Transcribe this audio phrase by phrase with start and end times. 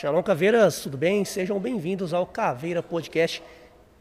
[0.00, 1.24] Shalom Caveiras, tudo bem?
[1.24, 3.42] Sejam bem-vindos ao Caveira Podcast,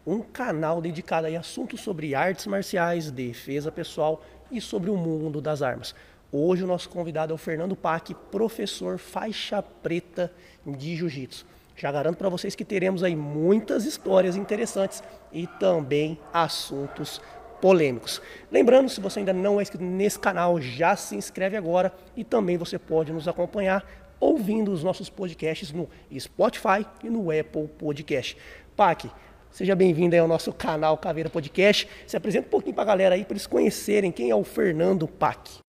[0.06, 5.64] um canal dedicado a assuntos sobre artes marciais, defesa pessoal e sobre o mundo das
[5.64, 5.96] armas.
[6.32, 10.32] Hoje o nosso convidado é o Fernando Pac, professor faixa preta
[10.64, 11.48] de Jiu-Jitsu.
[11.76, 15.02] Já garanto para vocês que teremos aí muitas histórias interessantes
[15.34, 17.20] e também assuntos
[17.60, 18.22] polêmicos.
[18.52, 22.56] Lembrando, se você ainda não é inscrito nesse canal, já se inscreve agora e também
[22.56, 23.84] você pode nos acompanhar
[24.20, 28.38] ouvindo os nossos podcasts no Spotify e no Apple Podcast.
[28.76, 29.10] Pac,
[29.50, 31.88] seja bem-vindo ao nosso canal Caveira Podcast.
[32.06, 35.08] Se apresenta um pouquinho para a galera aí, para eles conhecerem quem é o Fernando
[35.08, 35.60] Pac.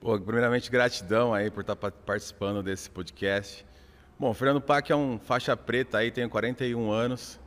[0.00, 3.64] Pô, primeiramente, gratidão aí por estar participando desse podcast.
[4.18, 7.40] Bom, o Fernando Pac é um faixa preta aí, tenho 41 anos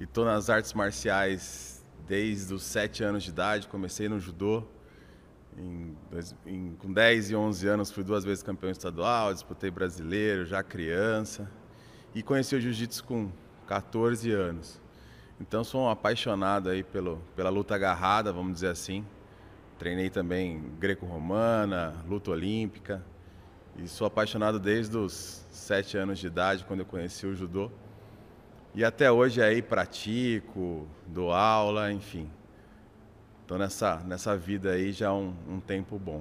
[0.00, 3.66] e estou nas artes marciais desde os 7 anos de idade.
[3.66, 4.62] Comecei no judô,
[5.58, 5.96] em,
[6.46, 11.50] em, com 10 e 11 anos fui duas vezes campeão estadual, disputei brasileiro, já criança.
[12.14, 13.30] E conheci o jiu-jitsu com
[13.66, 14.80] 14 anos.
[15.40, 19.04] Então sou um apaixonado aí pelo, pela luta agarrada, vamos dizer assim.
[19.78, 23.04] Treinei também greco-romana, luta olímpica.
[23.76, 27.70] E sou apaixonado desde os 7 anos de idade, quando eu conheci o judô.
[28.74, 32.30] E até hoje aí pratico, dou aula, enfim.
[33.46, 36.20] Estou nessa, nessa vida aí já há um, um tempo bom.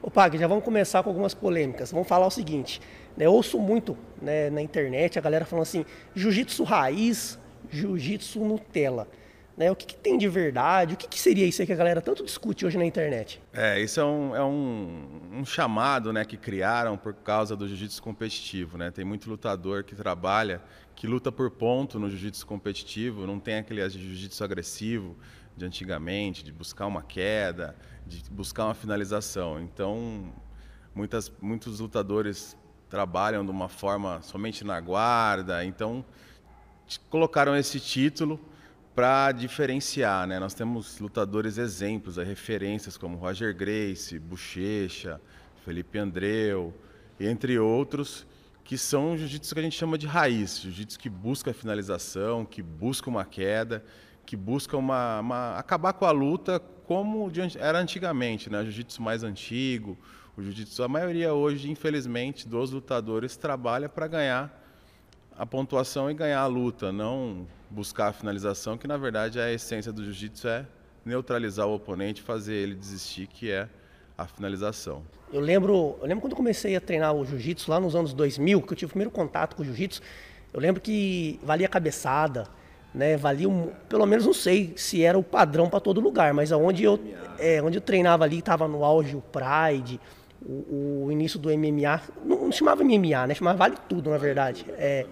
[0.00, 1.92] Ô Pag, já vamos começar com algumas polêmicas.
[1.92, 2.80] Vamos falar o seguinte,
[3.14, 9.06] né, ouço muito né, na internet a galera falando assim, jiu-jitsu raiz, jiu-jitsu Nutella.
[9.58, 10.94] Né, o que, que, tem de verdade?
[10.94, 13.42] O que, que, seria isso aí que a galera tanto discute hoje na internet?
[13.52, 18.02] É, isso é um, é um, um chamado né, que criaram por causa do jiu-jitsu
[18.02, 18.78] competitivo.
[18.78, 18.90] Né?
[18.90, 20.62] Tem muito lutador que trabalha,
[20.94, 25.14] que luta por ponto no jiu-jitsu competitivo, não tem aquele jiu-jitsu agressivo,
[25.58, 29.60] de antigamente, de buscar uma queda, de buscar uma finalização.
[29.60, 30.32] Então,
[30.94, 32.56] muitas, muitos lutadores
[32.88, 36.04] trabalham de uma forma somente na guarda, então
[37.10, 38.40] colocaram esse título
[38.94, 40.40] para diferenciar, né?
[40.40, 45.20] Nós temos lutadores exemplos, referências como Roger Grace, Bochecha,
[45.64, 46.74] Felipe Andreu,
[47.20, 48.26] entre outros,
[48.64, 52.62] que são jiu-jitsu que a gente chama de raiz, jiu-jitsu que busca a finalização, que
[52.62, 53.84] busca uma queda,
[54.28, 58.60] que busca uma, uma, acabar com a luta como era antigamente, né?
[58.60, 59.96] O jiu-jitsu mais antigo,
[60.36, 64.62] o jiu-jitsu, a maioria hoje, infelizmente, dos lutadores trabalha para ganhar
[65.34, 69.50] a pontuação e ganhar a luta, não buscar a finalização, que na verdade é a
[69.50, 70.66] essência do jiu-jitsu é
[71.06, 73.66] neutralizar o oponente, fazer ele desistir, que é
[74.18, 75.02] a finalização.
[75.32, 78.74] Eu lembro, eu lembro quando comecei a treinar o jiu-jitsu lá nos anos 2000, que
[78.74, 80.02] eu tive o primeiro contato com o jiu-jitsu,
[80.52, 82.57] eu lembro que valia cabeçada,
[82.94, 86.52] né, valia um, pelo menos não sei se era o padrão para todo lugar, mas
[86.52, 86.98] aonde eu,
[87.38, 90.00] é, onde eu treinava ali estava no auge o Pride,
[90.44, 94.64] o, o, início do MMA, não, não, chamava MMA, né, chamava Vale Tudo na verdade.
[94.76, 95.06] É,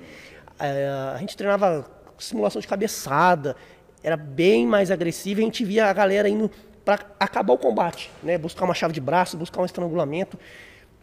[0.59, 1.84] é, a gente treinava
[2.19, 3.54] simulação de cabeçada,
[4.03, 6.50] era bem mais agressivo, a gente via a galera indo
[6.84, 10.38] para acabar o combate, né, buscar uma chave de braço, buscar um estrangulamento.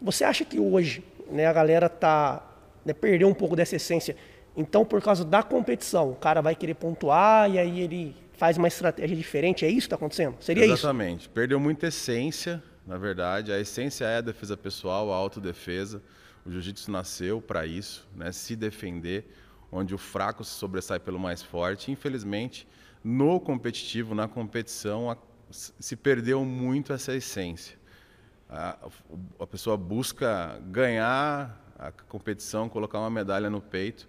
[0.00, 2.42] Você acha que hoje, né, a galera tá
[2.84, 4.16] né, perdeu um pouco dessa essência?
[4.56, 8.68] Então, por causa da competição, o cara vai querer pontuar e aí ele faz uma
[8.68, 9.64] estratégia diferente.
[9.64, 10.36] É isso que está acontecendo?
[10.40, 10.76] Seria Exatamente.
[10.76, 10.86] isso?
[10.86, 11.28] Exatamente.
[11.28, 13.52] Perdeu muita essência, na verdade.
[13.52, 16.00] A essência é a defesa pessoal, a autodefesa.
[16.46, 18.30] O jiu-jitsu nasceu para isso, né?
[18.30, 19.28] se defender,
[19.72, 21.90] onde o fraco se sobressai pelo mais forte.
[21.90, 22.68] Infelizmente,
[23.02, 25.16] no competitivo, na competição, a,
[25.50, 27.76] se perdeu muito essa essência.
[28.48, 28.76] A,
[29.40, 34.06] a pessoa busca ganhar a competição, colocar uma medalha no peito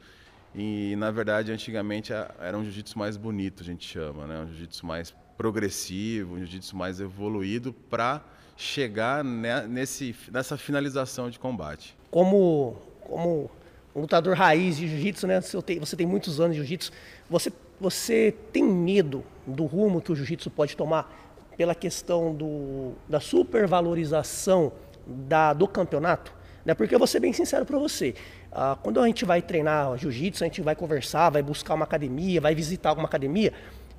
[0.57, 4.39] e, na verdade, antigamente era um jiu-jitsu mais bonito, a gente chama, né?
[4.39, 8.23] Um jiu-jitsu mais progressivo, um jiu-jitsu mais evoluído para
[8.55, 11.97] chegar nesse, nessa finalização de combate.
[12.09, 13.51] Como, como
[13.93, 15.41] um lutador raiz de jiu-jitsu, né?
[15.41, 16.91] Você tem, você tem muitos anos de jiu-jitsu.
[17.29, 21.13] Você, você tem medo do rumo que o jiu-jitsu pode tomar
[21.57, 24.71] pela questão do, da supervalorização
[25.05, 26.33] da, do campeonato?
[26.65, 26.73] Né?
[26.73, 28.15] Porque eu vou ser bem sincero para você.
[28.57, 32.39] Ah, quando a gente vai treinar jiu-jitsu, a gente vai conversar, vai buscar uma academia,
[32.39, 33.51] vai visitar alguma academia,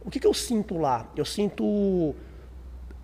[0.02, 1.06] o que, que eu sinto lá?
[1.14, 2.14] Eu sinto.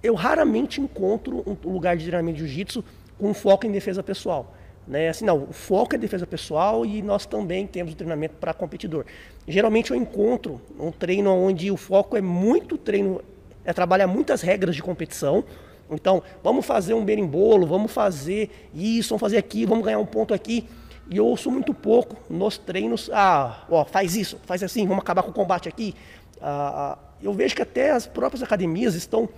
[0.03, 2.83] Eu raramente encontro um lugar de treinamento de jiu-jitsu
[3.19, 4.55] com foco em defesa pessoal.
[4.89, 5.11] Né?
[5.11, 9.05] Assim, não, o foco é defesa pessoal e nós também temos o treinamento para competidor.
[9.47, 13.21] Geralmente eu encontro um treino onde o foco é muito treino,
[13.63, 15.45] é trabalhar muitas regras de competição.
[15.91, 20.33] Então, vamos fazer um berimbolo, vamos fazer isso, vamos fazer aqui, vamos ganhar um ponto
[20.33, 20.67] aqui.
[21.11, 25.23] E eu ouço muito pouco nos treinos, ah, ó, faz isso, faz assim, vamos acabar
[25.23, 25.95] com o combate aqui.
[26.41, 29.29] Ah, ah, eu vejo que até as próprias academias estão,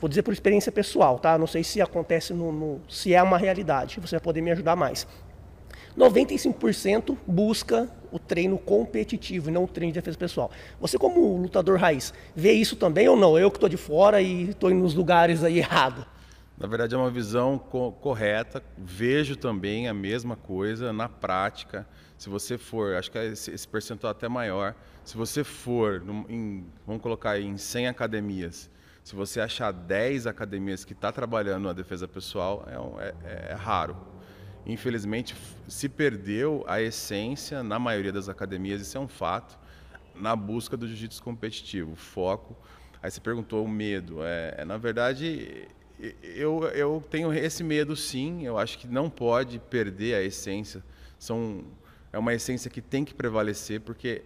[0.00, 1.36] vou dizer por experiência pessoal, tá?
[1.36, 4.76] Não sei se acontece no, no se é uma realidade, você vai poder me ajudar
[4.76, 5.06] mais.
[5.96, 10.50] 95% busca o treino competitivo e não o treino de defesa pessoal.
[10.80, 13.38] Você, como lutador raiz, vê isso também ou não?
[13.38, 16.06] Eu que estou de fora e estou indo nos lugares aí errado.
[16.62, 18.62] Na verdade, é uma visão co correta.
[18.78, 21.84] Vejo também a mesma coisa na prática.
[22.16, 24.76] Se você for, acho que esse, esse percentual é até maior.
[25.04, 28.70] Se você for, em, vamos colocar em 100 academias,
[29.02, 33.96] se você achar 10 academias que está trabalhando a defesa pessoal, é, é, é raro.
[34.64, 35.34] Infelizmente,
[35.66, 39.58] se perdeu a essência, na maioria das academias, isso é um fato,
[40.14, 42.56] na busca do jiu-jitsu competitivo, foco.
[43.02, 44.22] Aí você perguntou o medo.
[44.22, 45.66] É, é, na verdade,
[46.22, 50.82] eu, eu tenho esse medo sim, eu acho que não pode perder a essência.
[51.18, 51.64] São,
[52.12, 54.22] é uma essência que tem que prevalecer, porque,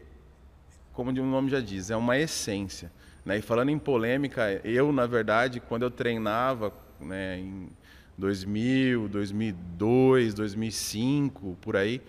[0.92, 2.90] como o nome já diz, é uma essência.
[3.24, 3.38] Né?
[3.38, 7.68] E falando em polêmica, eu, na verdade, quando eu treinava né, em
[8.16, 12.00] 2000, 2002, 2005, por aí,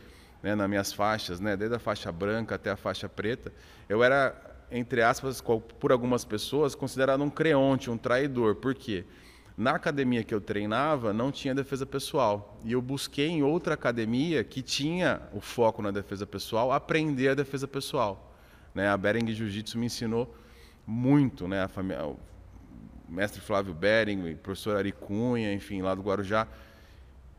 [0.41, 3.51] né, nas minhas faixas, né, desde a faixa branca até a faixa preta,
[3.89, 4.33] eu era,
[4.71, 5.41] entre aspas,
[5.79, 8.55] por algumas pessoas, considerado um creonte, um traidor.
[8.55, 9.03] Por quê?
[9.57, 12.62] Na academia que eu treinava, não tinha defesa pessoal.
[12.63, 17.33] E eu busquei em outra academia que tinha o foco na defesa pessoal, aprender a
[17.33, 18.36] defesa pessoal.
[18.75, 18.88] Né?
[18.88, 20.31] A Bering Jiu-Jitsu me ensinou
[20.86, 21.63] muito, né?
[21.63, 22.19] A família, o
[23.09, 26.48] mestre Flávio Bering, o professor Ari Cunha, enfim, lá do Guarujá.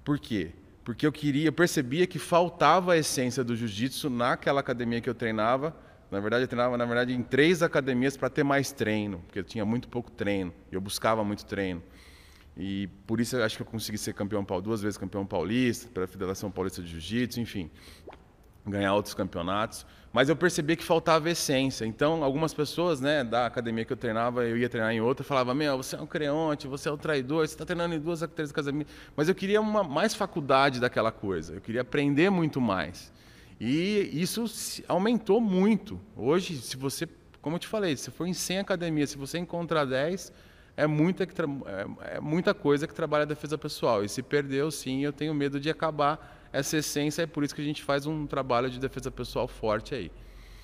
[0.04, 0.50] Por quê?
[0.82, 5.14] Porque eu queria, eu percebia que faltava a essência do jiu-jitsu naquela academia que eu
[5.14, 5.72] treinava.
[6.10, 9.44] Na verdade, eu treinava na verdade em três academias para ter mais treino, porque eu
[9.44, 10.52] tinha muito pouco treino.
[10.72, 11.80] Eu buscava muito treino.
[12.58, 16.08] E por isso eu acho que eu consegui ser campeão duas vezes campeão paulista, pela
[16.08, 17.70] Federação Paulista de Jiu-Jitsu, enfim,
[18.66, 19.86] ganhar outros campeonatos.
[20.12, 21.84] Mas eu percebi que faltava essência.
[21.84, 25.54] Então, algumas pessoas, né, da academia que eu treinava, eu ia treinar em outra, falavam:
[25.54, 28.50] "Meu, você é um creonte, você é um traidor, você está treinando em duas, três
[28.50, 28.88] academias".
[29.14, 31.54] Mas eu queria uma mais faculdade daquela coisa.
[31.54, 33.12] Eu queria aprender muito mais.
[33.60, 34.44] E isso
[34.88, 36.00] aumentou muito.
[36.16, 37.08] Hoje, se você,
[37.40, 40.32] como eu te falei, se for em 100 academias, se você encontrar 10,
[40.78, 44.04] é muita, que é, é muita coisa que trabalha a defesa pessoal.
[44.04, 47.22] E se perdeu, sim, eu tenho medo de acabar essa essência.
[47.22, 50.12] É por isso que a gente faz um trabalho de defesa pessoal forte aí.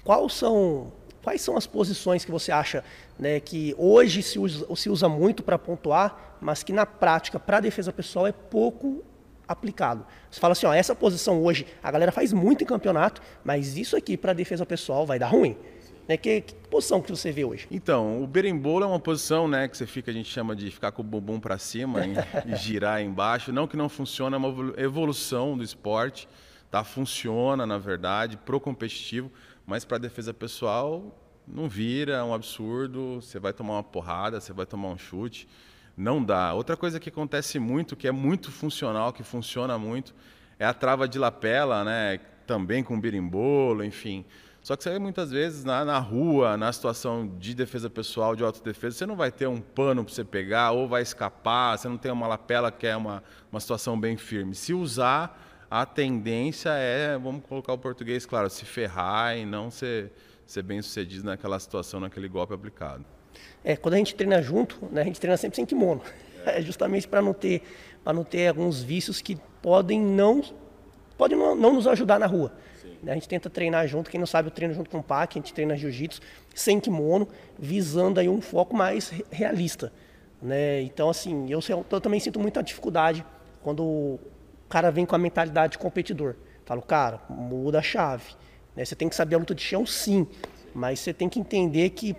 [0.04, 2.84] Quais são, quais são as posições que você acha
[3.18, 7.56] né, que hoje se usa, se usa muito para pontuar, mas que na prática, para
[7.56, 9.02] a defesa pessoal, é pouco
[9.48, 10.06] aplicado.
[10.30, 13.96] Você fala assim, ó, essa posição hoje a galera faz muito em campeonato, mas isso
[13.96, 15.56] aqui para defesa pessoal vai dar ruim.
[16.08, 16.16] Né?
[16.16, 17.66] Que, que, posição que você vê hoje?
[17.70, 20.92] Então, o berimbolo é uma posição né, que você fica, a gente chama de ficar
[20.92, 22.00] com o bumbum para cima
[22.46, 23.52] e, girar embaixo.
[23.52, 26.28] Não que não funciona, é uma evolução do esporte.
[26.70, 26.82] Tá?
[26.82, 29.30] Funciona, na verdade, pro competitivo,
[29.64, 33.20] mas para defesa pessoal não vira, é um absurdo.
[33.20, 35.46] Você vai tomar uma porrada, você vai tomar um chute.
[35.96, 36.52] Não dá.
[36.52, 40.12] Outra coisa que acontece muito, que é muito funcional, que funciona muito,
[40.58, 42.18] é a trava de lapela, né?
[42.46, 44.24] também com berimbolo, enfim.
[44.64, 48.96] Só que você muitas vezes na, na rua, na situação de defesa pessoal, de autodefesa,
[48.96, 52.10] você não vai ter um pano para você pegar ou vai escapar, você não tem
[52.10, 53.22] uma lapela que é uma,
[53.52, 54.54] uma situação bem firme.
[54.54, 60.10] Se usar, a tendência é, vamos colocar o português claro, se ferrar e não ser,
[60.46, 63.04] ser bem sucedido naquela situação, naquele golpe aplicado.
[63.62, 66.00] É, quando a gente treina junto, né, a gente treina sempre sem kimono.
[66.46, 67.60] É, justamente para não ter
[68.02, 70.42] para não ter alguns vícios que podem não
[71.18, 72.50] podem não, não nos ajudar na rua.
[73.06, 75.40] A gente tenta treinar junto, quem não sabe eu treino junto com o PAC, a
[75.40, 76.20] gente treina jiu-jitsu
[76.54, 77.28] sem kimono,
[77.58, 79.92] visando aí um foco mais realista.
[80.40, 80.82] Né?
[80.82, 83.24] Então, assim, eu, eu também sinto muita dificuldade
[83.62, 84.20] quando o
[84.68, 86.36] cara vem com a mentalidade de competidor.
[86.64, 88.34] Falo, cara, muda a chave.
[88.76, 88.84] Né?
[88.84, 90.26] Você tem que saber a luta de chão, sim,
[90.74, 92.14] mas você tem que entender que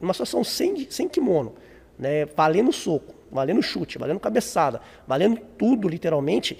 [0.00, 1.54] numa situação sem, sem kimono,
[1.98, 2.24] né?
[2.24, 6.58] valendo soco, valendo chute, valendo cabeçada, valendo tudo, literalmente,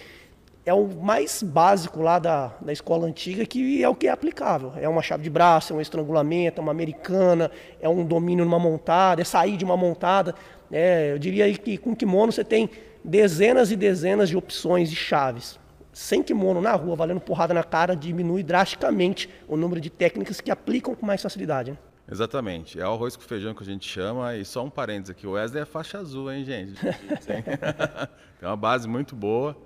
[0.70, 4.72] é o mais básico lá da, da escola antiga, que é o que é aplicável.
[4.76, 7.50] É uma chave de braço, é um estrangulamento, é uma americana,
[7.80, 10.32] é um domínio numa montada, é sair de uma montada.
[10.70, 12.70] É, eu diria que com kimono você tem
[13.04, 15.58] dezenas e dezenas de opções de chaves.
[15.92, 20.52] Sem kimono na rua, valendo porrada na cara, diminui drasticamente o número de técnicas que
[20.52, 21.72] aplicam com mais facilidade.
[21.72, 21.78] Né?
[22.08, 22.80] Exatamente.
[22.80, 24.36] É o arroz com feijão que a gente chama.
[24.36, 26.74] E só um parênteses aqui: o Wesley é faixa azul, hein, gente?
[27.26, 29.56] Tem uma base muito boa.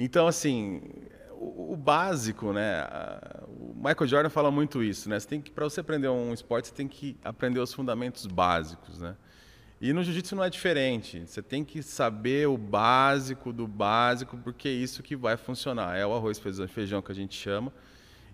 [0.00, 0.80] Então, assim,
[1.32, 2.86] o, o, básico, né?
[3.48, 5.18] O Michael Jordan fala muito isso, né?
[5.18, 9.16] Tem que, para você aprender um esporte, você tem que aprender os fundamentos básicos, né?
[9.80, 11.24] E no jiu-jitsu não é diferente.
[11.26, 15.96] Você tem que saber o básico do básico, porque é isso que vai funcionar.
[15.96, 17.72] É o arroz feijão que a gente chama.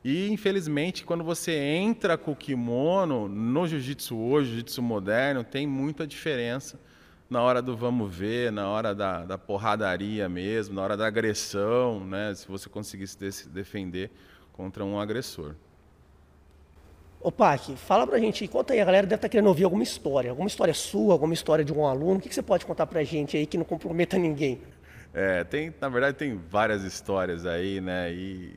[0.05, 6.07] E infelizmente, quando você entra com o kimono no jiu-jitsu hoje, jiu-jitsu moderno, tem muita
[6.07, 6.79] diferença
[7.35, 11.99] na hora do vamos ver, na hora da, da porradaria mesmo, na hora da agressão,
[12.07, 12.33] né?
[12.33, 14.13] Se você conseguisse se defender
[14.53, 15.57] contra um agressor.
[17.21, 19.83] Ô Pac, fala pra gente, conta aí, a galera deve estar tá querendo ouvir alguma
[19.83, 22.87] história, alguma história sua, alguma história de um aluno, o que, que você pode contar
[22.87, 24.63] pra gente aí que não comprometa ninguém?
[25.13, 28.55] É, tem, na verdade tem várias histórias aí, né, e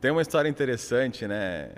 [0.00, 1.70] tem uma história interessante, né,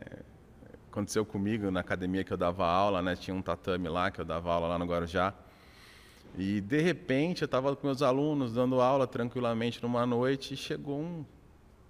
[0.93, 4.25] aconteceu comigo na academia que eu dava aula, né, tinha um tatame lá, que eu
[4.25, 5.33] dava aula lá no Guarujá,
[6.37, 11.01] e de repente eu estava com meus alunos dando aula tranquilamente numa noite e chegou
[11.01, 11.25] um,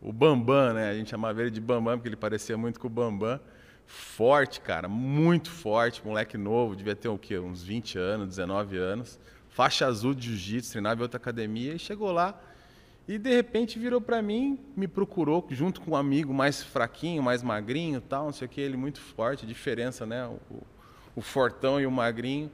[0.01, 2.91] o Bambam, né, a gente chamava ele de Bambam porque ele parecia muito com o
[2.91, 3.41] Bambam,
[3.87, 7.39] forte, cara, muito forte, moleque novo, devia ter o quê?
[7.39, 9.19] Uns 20 anos, 19 anos,
[9.49, 12.39] faixa azul de jiu-jitsu, treinava em outra academia e chegou lá
[13.09, 17.43] e de repente virou para mim, me procurou junto com um amigo mais fraquinho, mais
[17.43, 20.63] magrinho, tal, não sei o que, ele muito forte, diferença, né, o,
[21.17, 22.51] o fortão e o magrinho.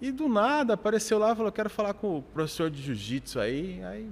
[0.00, 3.84] E do nada apareceu lá, falou: "Quero falar com o professor de jiu-jitsu aí".
[3.84, 4.08] Aí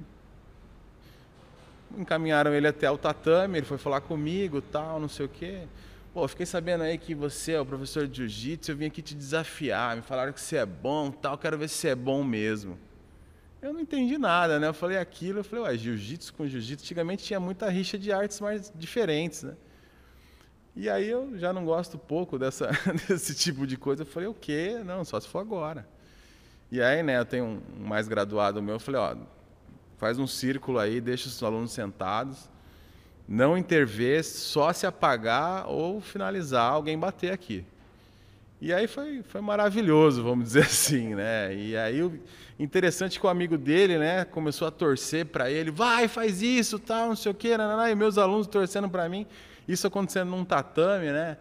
[1.97, 5.63] encaminharam ele até o tatame, ele foi falar comigo, tal, não sei o quê.
[6.13, 9.15] Pô, fiquei sabendo aí que você é o professor de jiu-jitsu, eu vim aqui te
[9.15, 12.79] desafiar, me falaram que você é bom, tal, quero ver se você é bom mesmo.
[13.61, 14.69] Eu não entendi nada, né?
[14.69, 18.41] Eu falei aquilo, eu falei, ué, jiu-jitsu com jiu-jitsu, antigamente tinha muita rixa de artes
[18.41, 19.55] mais diferentes, né?
[20.81, 22.71] E aí eu já não gosto pouco dessa,
[23.09, 24.03] desse tipo de coisa.
[24.03, 24.81] Eu falei, o quê?
[24.87, 25.85] Não, só se for agora.
[26.71, 29.17] E aí, né, eu tenho um mais graduado meu, eu falei, ó,
[29.97, 32.49] faz um círculo aí, deixa os alunos sentados,
[33.27, 37.65] não intervir, só se apagar ou finalizar, alguém bater aqui.
[38.61, 41.57] E aí foi, foi maravilhoso, vamos dizer assim, né?
[41.57, 42.21] E aí o
[42.57, 46.79] interessante é que o amigo dele, né, começou a torcer para ele, vai, faz isso,
[46.79, 47.57] tal, não sei o quê,
[47.91, 49.27] e meus alunos torcendo para mim.
[49.69, 51.37] Isso acontecendo num tatame, né?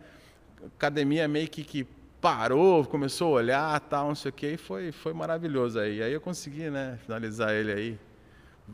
[0.76, 1.88] Academia meio que, que
[2.20, 6.04] parou, começou a olhar, tal, não sei o quê, e foi, foi maravilhoso aí.
[6.04, 8.00] Aí eu consegui, né, finalizar ele aí,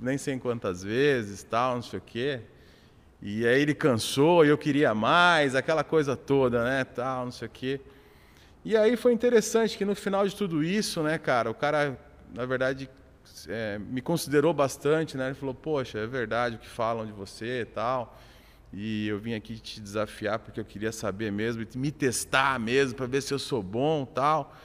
[0.02, 2.42] nem sei quantas vezes, tal, não sei o quê.
[3.22, 7.52] E aí ele cansou eu queria mais, aquela coisa toda, né, tal, não sei o
[7.52, 7.82] quê.
[8.66, 12.00] E aí foi interessante que no final de tudo isso, né, cara, o cara,
[12.34, 12.90] na verdade,
[13.48, 15.28] é, me considerou bastante, né?
[15.28, 18.18] Ele falou, poxa, é verdade o que falam de você e tal.
[18.74, 23.06] E eu vim aqui te desafiar porque eu queria saber mesmo, me testar mesmo, para
[23.06, 24.56] ver se eu sou bom tal.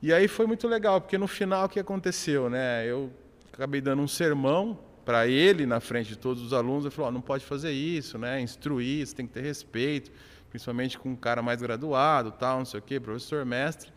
[0.00, 2.86] E aí foi muito legal, porque no final o que aconteceu, né?
[2.86, 3.12] Eu
[3.52, 7.12] acabei dando um sermão para ele na frente de todos os alunos, ele falou: oh,
[7.12, 8.40] não pode fazer isso, né?
[8.40, 10.10] Instruir, você tem que ter respeito,
[10.48, 13.92] principalmente com um cara mais graduado, tal, não sei o quê, professor, mestre.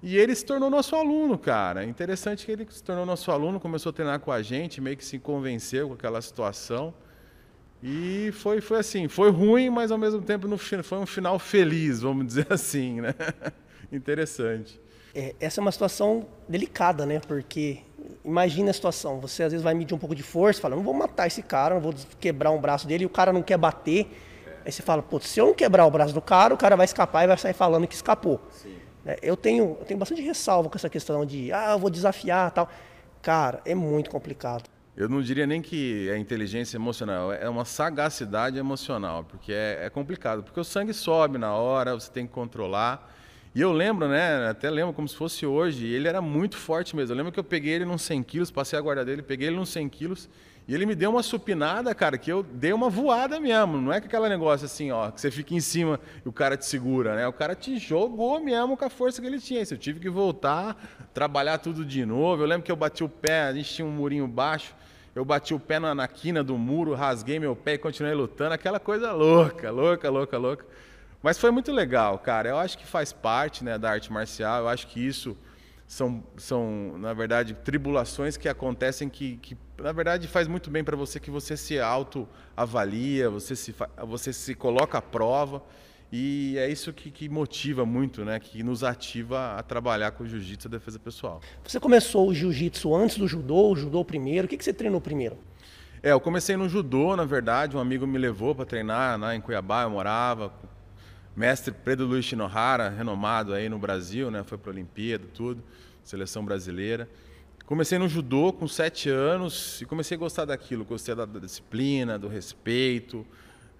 [0.00, 1.84] E ele se tornou nosso aluno, cara.
[1.84, 5.04] Interessante que ele se tornou nosso aluno, começou a treinar com a gente, meio que
[5.04, 6.94] se convenceu com aquela situação.
[7.82, 12.00] E foi, foi assim, foi ruim, mas ao mesmo tempo no, foi um final feliz,
[12.00, 13.14] vamos dizer assim, né?
[13.92, 14.80] Interessante.
[15.14, 17.20] É, essa é uma situação delicada, né?
[17.26, 17.78] Porque
[18.24, 20.94] imagina a situação, você às vezes vai medir um pouco de força, fala, não vou
[20.94, 24.06] matar esse cara, não vou quebrar um braço dele, e o cara não quer bater.
[24.64, 26.84] Aí você fala, pô, se eu não quebrar o braço do cara, o cara vai
[26.84, 28.40] escapar e vai sair falando que escapou.
[29.06, 32.50] É, eu, tenho, eu tenho bastante ressalva com essa questão de, ah, eu vou desafiar
[32.50, 32.68] tal.
[33.22, 34.68] Cara, é muito complicado.
[34.96, 39.90] Eu não diria nem que é inteligência emocional, é uma sagacidade emocional, porque é, é
[39.90, 43.12] complicado, porque o sangue sobe na hora, você tem que controlar.
[43.54, 44.48] E eu lembro, né?
[44.48, 45.86] Até lembro como se fosse hoje.
[45.86, 47.12] Ele era muito forte mesmo.
[47.12, 49.56] Eu lembro que eu peguei ele nos 100 quilos, passei a guarda dele, peguei ele
[49.56, 50.28] nos 100 quilos.
[50.68, 53.80] E ele me deu uma supinada, cara, que eu dei uma voada mesmo.
[53.80, 56.56] Não é que aquele negócio assim, ó, que você fica em cima e o cara
[56.56, 57.26] te segura, né?
[57.28, 59.62] O cara te jogou mesmo com a força que ele tinha.
[59.70, 60.76] Eu tive que voltar,
[61.14, 62.42] trabalhar tudo de novo.
[62.42, 64.74] Eu lembro que eu bati o pé, a gente tinha um murinho baixo.
[65.16, 68.52] Eu bati o pé na, na quina do muro, rasguei meu pé e continuei lutando.
[68.52, 70.66] Aquela coisa louca, louca, louca, louca.
[71.22, 72.50] Mas foi muito legal, cara.
[72.50, 74.60] Eu acho que faz parte né, da arte marcial.
[74.60, 75.34] Eu acho que isso
[75.86, 80.96] são, são na verdade, tribulações que acontecem que, que na verdade, faz muito bem para
[80.98, 83.74] você que você se autoavalia, você se,
[84.06, 85.62] você se coloca à prova.
[86.12, 88.38] E é isso que, que, motiva muito, né?
[88.38, 91.40] Que nos ativa a trabalhar com o jiu-jitsu e a defesa pessoal.
[91.64, 94.46] Você começou o jiu-jitsu antes do judô, o judô primeiro.
[94.46, 95.36] O que, que você treinou primeiro?
[96.02, 97.76] É, eu comecei no judô, na verdade.
[97.76, 100.52] Um amigo me levou para treinar né, em Cuiabá, eu morava
[101.36, 104.42] mestre Pedro Luiz Shinohara, renomado aí no Brasil, né?
[104.42, 105.62] Foi para a Olimpíada, tudo,
[106.02, 107.06] seleção brasileira.
[107.66, 110.84] Comecei no judô com sete anos e comecei a gostar daquilo.
[110.84, 113.26] Gostei da, da disciplina, do respeito.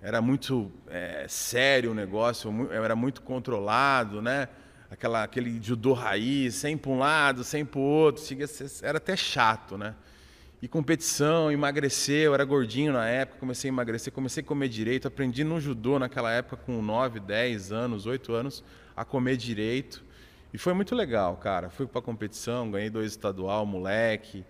[0.07, 4.47] Era muito é, sério o negócio, era muito controlado, né?
[4.89, 8.23] Aquela, aquele judô raiz, sem para um lado, sem para o outro.
[8.85, 9.97] Era até chato, né?
[10.63, 15.09] e competição, emagrecer, eu era gordinho na época, comecei a emagrecer, comecei a comer direito,
[15.09, 18.65] aprendi no judô naquela época com 9, 10 anos, 8 anos
[18.97, 20.05] a comer direito.
[20.55, 21.69] E foi muito legal, cara.
[21.69, 24.45] Fui para competição, ganhei dois estadual, moleque,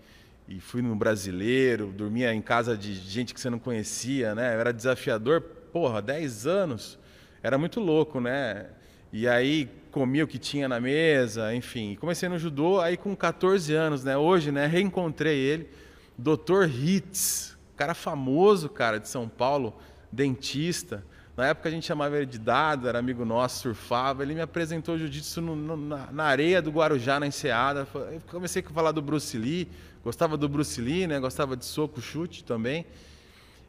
[0.47, 4.53] e fui no brasileiro, dormia em casa de gente que você não conhecia, né?
[4.53, 6.97] Era desafiador, porra, 10 anos.
[7.43, 8.67] Era muito louco, né?
[9.11, 11.97] E aí comia o que tinha na mesa, enfim.
[11.99, 14.15] Comecei no judô aí com 14 anos, né?
[14.17, 15.69] Hoje, né, reencontrei ele,
[16.17, 16.65] Dr.
[16.69, 19.75] Hitz, cara famoso, cara de São Paulo,
[20.11, 21.03] dentista.
[21.35, 24.23] Na época a gente chamava ele de Dado, era amigo nosso, surfava.
[24.23, 27.87] Ele me apresentou jiu-jitsu na, na, areia do Guarujá, na enseada.
[27.93, 29.69] Eu comecei a falar do Bruce Lee,
[30.07, 31.19] gostava do Bruce Lee, né?
[31.19, 32.85] Gostava de soco, chute também.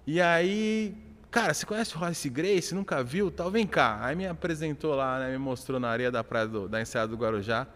[0.06, 0.94] E aí,
[1.32, 2.72] cara, você conhece o Royce Grace?
[2.72, 3.28] Nunca viu?
[3.28, 3.98] Tal, vem cá.
[4.02, 5.32] Aí me apresentou lá, né?
[5.32, 7.66] Me mostrou na areia da praia do, da enseada do Guarujá.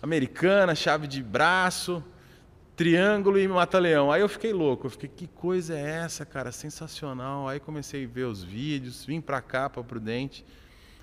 [0.00, 2.00] Americana, chave de braço
[2.76, 4.12] triângulo e mata-leão.
[4.12, 6.52] Aí eu fiquei louco, eu fiquei, que coisa é essa, cara?
[6.52, 7.48] Sensacional.
[7.48, 10.46] Aí comecei a ver os vídeos, vim para cá, para Prudente,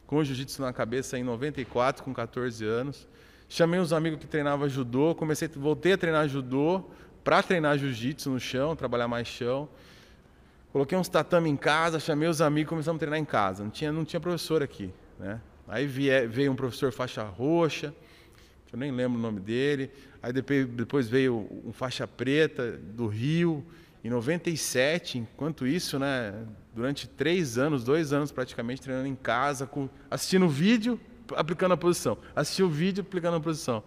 [0.08, 3.06] com o jiu-jitsu na cabeça em 94, com 14 anos.
[3.48, 6.84] Chamei uns amigos que treinavam judô, comecei, voltei a treinar judô
[7.24, 9.70] para treinar jiu-jitsu no chão, trabalhar mais chão.
[10.72, 13.64] Coloquei uns tatame em casa, chamei os amigos, começamos a treinar em casa.
[13.64, 15.40] Não tinha, não tinha professor aqui, né?
[15.68, 17.94] Aí veio um professor faixa roxa,
[18.68, 19.90] que eu nem lembro o nome dele.
[20.22, 23.66] Aí depois, veio um faixa preta do Rio,
[24.04, 25.18] em 97.
[25.18, 26.36] Enquanto isso, né,
[26.76, 29.70] durante três anos, dois anos praticamente, treinando em casa,
[30.12, 31.00] assistindo vídeo,
[31.36, 32.18] aplicando a posição.
[32.36, 33.84] Assistindo o vídeo, aplicando a posição.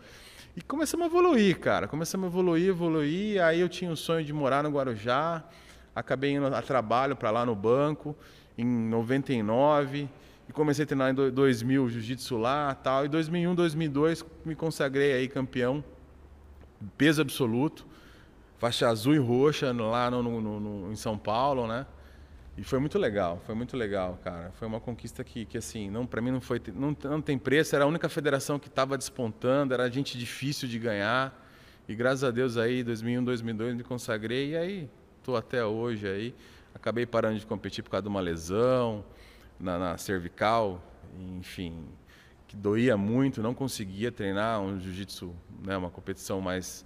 [0.57, 1.87] E começamos a evoluir, cara.
[1.87, 3.42] Começamos a evoluir, evoluir.
[3.42, 5.45] Aí eu tinha o sonho de morar no Guarujá.
[5.95, 8.16] Acabei indo a trabalho para lá no banco,
[8.57, 10.09] em 99
[10.49, 13.04] e comecei a treinar em 2000 jiu-jitsu lá, tal.
[13.04, 15.85] E 2001, 2002 me consagrei aí campeão
[16.97, 17.87] peso absoluto,
[18.57, 21.87] faixa azul e roxa lá no, no, no, em São Paulo, né?
[22.58, 24.50] E foi muito legal, foi muito legal, cara.
[24.54, 27.76] Foi uma conquista que, que assim, não para mim não foi, não, não tem preço.
[27.76, 31.32] Era a única federação que estava despontando, era gente difícil de ganhar.
[31.88, 34.90] E graças a Deus aí, 2001, 2002 me consagrei e aí
[35.22, 36.34] tô até hoje aí.
[36.74, 39.04] Acabei parando de competir por causa de uma lesão
[39.60, 40.82] na, na cervical,
[41.38, 41.84] enfim,
[42.48, 45.33] que doía muito, não conseguia treinar um jiu-jitsu,
[45.64, 46.85] né, uma competição mais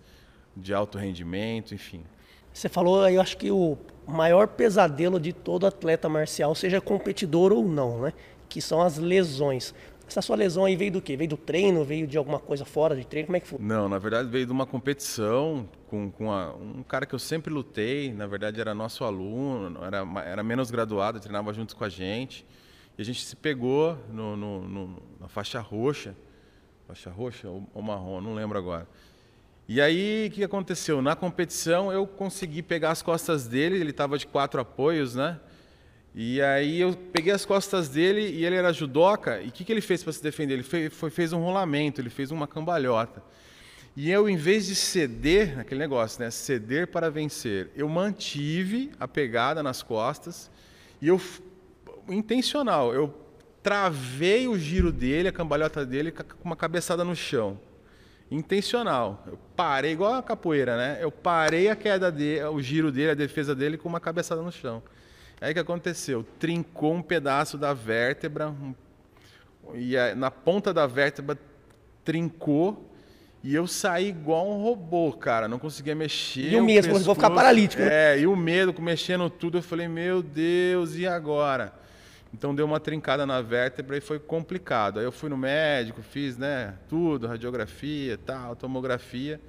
[0.54, 2.04] de alto rendimento, enfim.
[2.52, 7.64] Você falou, eu acho que o maior pesadelo de todo atleta marcial, seja competidor ou
[7.64, 8.12] não, né,
[8.48, 9.74] que são as lesões.
[10.06, 11.16] Essa sua lesão aí veio do quê?
[11.16, 11.84] Veio do treino?
[11.84, 13.26] Veio de alguma coisa fora de treino?
[13.26, 13.58] Como é que foi?
[13.58, 17.50] Não, na verdade veio de uma competição com, com a, um cara que eu sempre
[17.50, 18.12] lutei.
[18.12, 22.44] Na verdade era nosso aluno, era, era menos graduado, treinava junto com a gente.
[22.98, 26.14] E a gente se pegou no, no, no, na faixa roxa,
[26.86, 28.86] faixa roxa ou, ou marrom, não lembro agora.
[29.74, 31.00] E aí, o que aconteceu?
[31.00, 35.40] Na competição, eu consegui pegar as costas dele, ele estava de quatro apoios, né?
[36.14, 39.40] E aí eu peguei as costas dele e ele era judoca.
[39.40, 40.52] E o que, que ele fez para se defender?
[40.52, 43.22] Ele fez, foi, fez um rolamento, ele fez uma cambalhota.
[43.96, 46.30] E eu, em vez de ceder, aquele negócio, né?
[46.30, 50.50] Ceder para vencer, eu mantive a pegada nas costas
[51.00, 51.18] e eu
[52.10, 52.92] intencional.
[52.92, 53.14] Eu
[53.62, 57.58] travei o giro dele, a cambalhota dele, com uma cabeçada no chão.
[58.32, 59.22] Intencional.
[59.26, 60.98] Eu parei, igual a capoeira, né?
[61.00, 64.50] Eu parei a queda dele, o giro dele, a defesa dele, com uma cabeçada no
[64.50, 64.82] chão.
[65.38, 66.24] Aí o que aconteceu?
[66.38, 68.74] Trincou um pedaço da vértebra, um,
[69.74, 71.38] e a, na ponta da vértebra
[72.02, 72.90] trincou,
[73.44, 75.46] e eu saí igual um robô, cara.
[75.46, 76.52] Não conseguia mexer.
[76.52, 77.82] E o medo, vou ficar paralítico.
[77.82, 78.14] Né?
[78.14, 79.58] É, e o medo, mexendo tudo.
[79.58, 81.74] Eu falei, meu Deus, e agora?
[82.32, 84.98] Então deu uma trincada na vértebra e foi complicado.
[84.98, 89.40] Aí eu fui no médico, fiz, né, tudo, radiografia, tal, tomografia.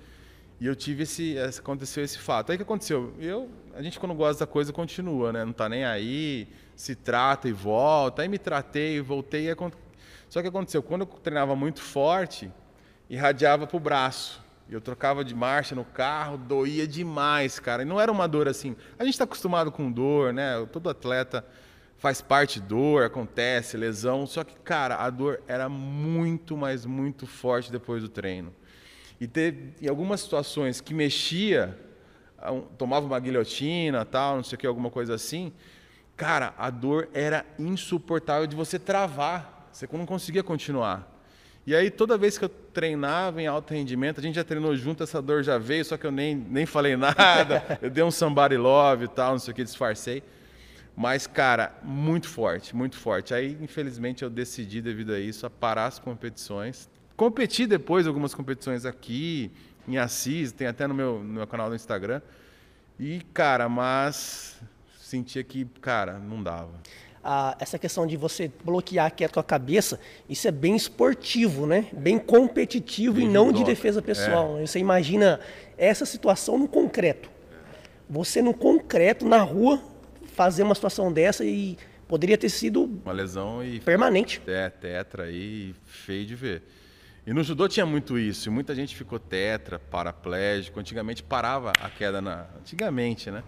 [0.60, 2.52] E eu tive esse, aconteceu esse fato.
[2.52, 3.14] Aí o que aconteceu?
[3.20, 5.44] Eu, a gente quando gosta da coisa continua, né?
[5.46, 8.22] Não tá nem aí, se trata e volta.
[8.22, 9.50] Aí me tratei, voltei.
[9.50, 9.56] E
[10.30, 12.52] Só que aconteceu, quando eu treinava muito forte,
[13.10, 14.42] irradiava pro braço.
[14.70, 17.84] Eu trocava de marcha no carro, doía demais, cara.
[17.84, 18.76] E não era uma dor assim.
[18.98, 20.66] A gente está acostumado com dor, né?
[20.72, 21.46] Todo atleta
[22.04, 24.28] faz parte dor, acontece, lesão.
[24.28, 28.54] Só que, cara, a dor era muito, mas muito forte depois do treino.
[29.22, 31.80] E teve em algumas situações que mexia,
[32.78, 35.54] tomava uma guilhotina, tal, não sei o que, alguma coisa assim.
[36.18, 39.70] Cara, a dor era insuportável de você travar.
[39.72, 41.10] Você não conseguia continuar.
[41.66, 45.04] E aí, toda vez que eu treinava em alto rendimento, a gente já treinou junto,
[45.04, 47.80] essa dor já veio, só que eu nem, nem falei nada.
[47.82, 50.22] eu dei um somebody love e tal, não sei o que, disfarcei.
[50.96, 53.34] Mas, cara, muito forte, muito forte.
[53.34, 56.88] Aí, infelizmente, eu decidi, devido a isso, a parar as competições.
[57.18, 59.52] Competi depois algumas competições aqui,
[59.88, 62.22] em Assis, tem até no meu, no meu canal do Instagram.
[63.00, 64.62] E, cara, mas
[65.00, 66.72] sentia que, cara, não dava.
[67.24, 71.88] a, essa questão de você bloquear quieto com a cabeça, isso é bem esportivo, né?
[71.94, 74.60] Bem competitivo bem e não de defesa pessoal.
[74.60, 74.66] É.
[74.66, 75.40] Você imagina
[75.78, 77.30] essa situação no concreto.
[78.10, 79.82] Você no concreto, na rua,
[80.34, 84.42] fazer uma situação dessa e poderia ter sido uma lesão e permanente.
[84.46, 86.64] É, tetra aí, feio de ver.
[87.26, 90.80] E no judô tinha muito isso, e muita gente ficou tetra, paraplégico.
[90.80, 92.48] Antigamente parava a queda na.
[92.60, 93.44] Antigamente, né?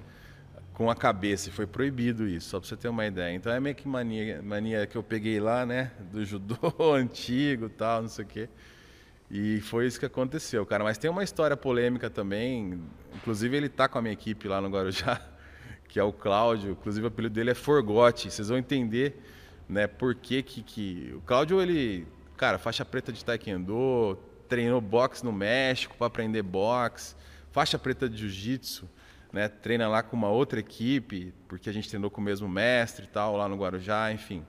[0.74, 3.34] Com a cabeça, e foi proibido isso, só para você ter uma ideia.
[3.34, 5.92] Então é meio que mania, mania que eu peguei lá, né?
[6.12, 6.58] Do judô
[6.96, 8.50] antigo tal, não sei o quê.
[9.30, 10.84] E foi isso que aconteceu, cara.
[10.84, 12.80] Mas tem uma história polêmica também.
[13.16, 15.20] Inclusive, ele tá com a minha equipe lá no Guarujá,
[15.96, 16.74] que é o Cláudio.
[16.74, 18.30] Inclusive, o apelido dele é Forgote.
[18.30, 19.18] Vocês vão entender
[19.70, 21.14] né, por que, que, que...
[21.16, 22.06] O Cláudio, ele
[22.36, 27.16] Cara, faixa preta de taekwondo, treinou boxe no México para aprender boxe,
[27.50, 28.90] faixa preta de jiu-jitsu,
[29.32, 29.48] né?
[29.48, 33.08] Treina lá com uma outra equipe, porque a gente treinou com o mesmo mestre e
[33.08, 34.46] tal, lá no Guarujá, enfim.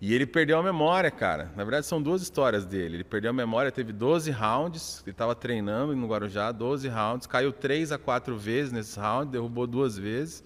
[0.00, 1.50] E ele perdeu a memória, cara.
[1.56, 2.96] Na verdade, são duas histórias dele.
[2.96, 7.52] Ele perdeu a memória, teve 12 rounds, ele estava treinando no Guarujá, 12 rounds, caiu
[7.52, 10.44] 3 a 4 vezes nesses rounds, derrubou duas vezes.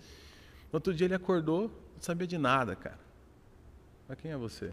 [0.72, 2.98] No outro dia ele acordou, não sabia de nada, cara.
[4.06, 4.70] Mas quem é você?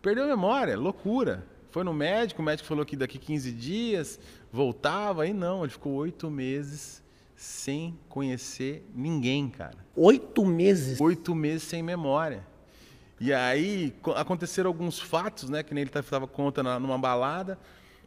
[0.00, 1.44] Perdeu a memória, loucura.
[1.70, 4.18] Foi no médico, o médico falou que daqui 15 dias
[4.50, 7.02] voltava, aí não, ele ficou oito meses
[7.36, 9.76] sem conhecer ninguém, cara.
[9.94, 11.00] Oito meses?
[11.00, 12.44] Oito meses sem memória.
[13.20, 15.62] E aí aconteceram alguns fatos, né?
[15.62, 17.58] Que nem ele estava contando numa balada.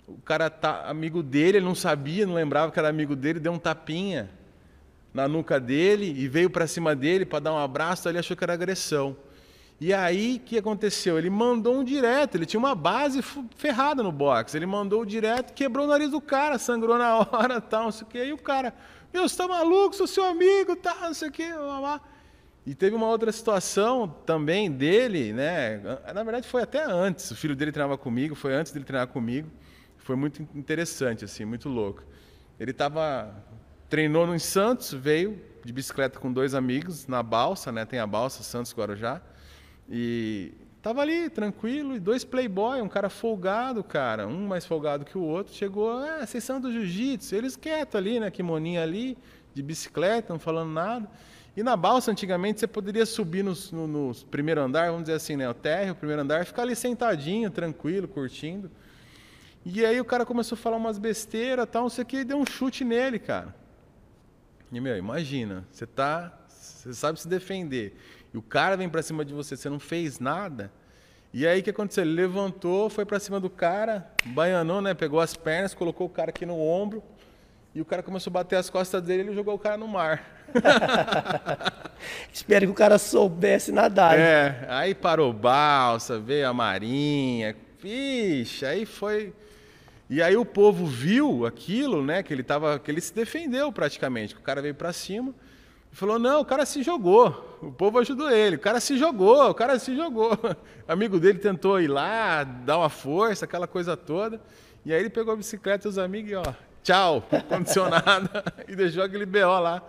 [0.07, 3.51] O cara tá amigo dele, ele não sabia, não lembrava que era amigo dele, deu
[3.51, 4.29] um tapinha
[5.13, 8.43] na nuca dele e veio para cima dele para dar um abraço, ele achou que
[8.43, 9.15] era agressão.
[9.79, 11.17] E aí, o que aconteceu?
[11.17, 13.19] Ele mandou um direto, ele tinha uma base
[13.55, 14.53] ferrada no box.
[14.53, 18.03] Ele mandou o direto, quebrou o nariz do cara, sangrou na hora, tal, não sei
[18.03, 18.25] o quê.
[18.25, 18.75] E o cara,
[19.11, 21.51] meu, você tá maluco, sou seu amigo, tal, não sei o quê.
[21.51, 22.01] Blá, blá.
[22.65, 25.79] E teve uma outra situação também dele, né?
[26.13, 27.31] Na verdade, foi até antes.
[27.31, 29.49] O filho dele treinava comigo, foi antes dele treinar comigo.
[29.97, 32.03] Foi muito interessante, assim, muito louco.
[32.59, 33.33] Ele estava
[33.89, 37.83] treinou no Santos, veio de bicicleta com dois amigos na balsa, né?
[37.83, 39.21] Tem a balsa Santos Guarujá.
[39.89, 45.17] E tava ali, tranquilo, e dois playboy, um cara folgado, cara, um mais folgado que
[45.17, 49.17] o outro, chegou, ah, vocês são do jiu-jitsu, eles quietos ali, né, kimoninho ali,
[49.53, 51.09] de bicicleta, não falando nada.
[51.55, 55.35] E na balsa, antigamente, você poderia subir no, no, no primeiro andar, vamos dizer assim,
[55.35, 58.71] né, o térreo, o primeiro andar, ficar ali sentadinho, tranquilo, curtindo.
[59.65, 62.23] E aí o cara começou a falar umas besteiras, tal, não sei o que, e
[62.23, 63.53] deu um chute nele, cara.
[64.71, 67.97] E, meu, imagina, você tá, você sabe se defender
[68.33, 70.71] e o cara vem para cima de você, você não fez nada.
[71.33, 72.03] E aí o que aconteceu?
[72.03, 74.93] Ele levantou, foi para cima do cara, baianou, né?
[74.93, 77.03] Pegou as pernas, colocou o cara aqui no ombro.
[77.73, 79.87] E o cara começou a bater as costas dele e ele jogou o cara no
[79.87, 80.21] mar.
[82.31, 84.19] Espero que o cara soubesse nadar.
[84.19, 87.55] É, aí parou balsa, veio a marinha.
[87.81, 89.33] Vixe, aí foi.
[90.09, 92.21] E aí o povo viu aquilo, né?
[92.21, 92.77] Que ele tava.
[92.77, 94.35] que ele se defendeu praticamente.
[94.35, 95.29] Que o cara veio para cima.
[95.29, 97.57] Ele falou: não, o cara se jogou.
[97.61, 98.57] O povo ajudou ele.
[98.57, 100.33] O cara se jogou, o cara se jogou.
[100.33, 100.57] O
[100.91, 104.41] amigo dele tentou ir lá, dar uma força, aquela coisa toda.
[104.85, 106.43] E aí ele pegou a bicicleta e os amigos e ó,
[106.83, 108.43] tchau, aconteceu nada.
[108.67, 109.83] e deixou aquele BO lá.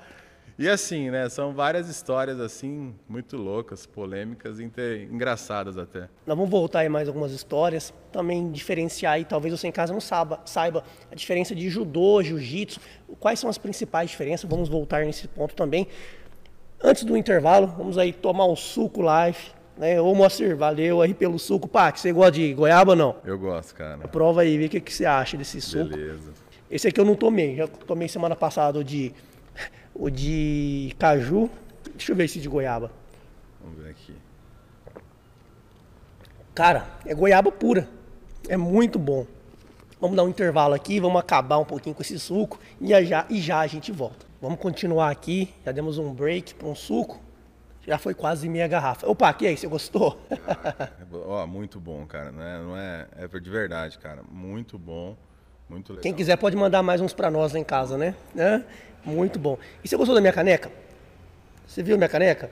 [0.59, 1.29] E assim, né?
[1.29, 4.65] São várias histórias assim, muito loucas, polêmicas e
[5.11, 6.09] engraçadas até.
[6.27, 10.01] Nós vamos voltar aí mais algumas histórias, também diferenciar aí, talvez você em casa não
[10.01, 12.81] saiba, saiba a diferença de judô, jiu-jitsu,
[13.19, 15.89] quais são as principais diferenças, vamos voltar nesse ponto também.
[16.85, 19.39] Antes do intervalo, vamos aí tomar um suco live,
[19.77, 20.01] né?
[20.01, 21.67] Ô Moacir, valeu aí pelo suco.
[21.67, 23.17] Pac, você gosta de goiaba ou não?
[23.25, 24.07] Eu gosto, cara.
[24.09, 25.91] Prova aí, vê o que, que você acha desse suco.
[25.91, 26.33] Beleza.
[26.73, 29.13] Esse aqui eu não tomei, já tomei semana passada de
[29.95, 31.51] o de caju.
[31.95, 32.91] Deixa eu ver esse de goiaba.
[33.61, 34.17] Vamos ver aqui.
[36.55, 37.87] Cara, é goiaba pura.
[38.49, 39.27] É muito bom.
[40.01, 43.39] Vamos dar um intervalo aqui, vamos acabar um pouquinho com esse suco e já, e
[43.39, 44.25] já a gente volta.
[44.41, 45.53] Vamos continuar aqui.
[45.67, 47.21] Já demos um break para um suco.
[47.87, 49.07] Já foi quase meia garrafa.
[49.07, 50.19] Opa, aqui aí, você gostou?
[50.31, 50.89] Ah,
[51.27, 52.33] ó, muito bom, cara.
[52.33, 54.23] Não é, não é, é de verdade, cara.
[54.31, 55.17] Muito bom,
[55.73, 56.03] muito legal.
[56.03, 58.15] Quem quiser pode mandar mais uns para nós lá em casa, né?
[58.37, 58.63] É?
[59.05, 59.59] Muito bom.
[59.83, 60.71] E você gostou da minha caneca?
[61.67, 62.51] Você viu a minha caneca?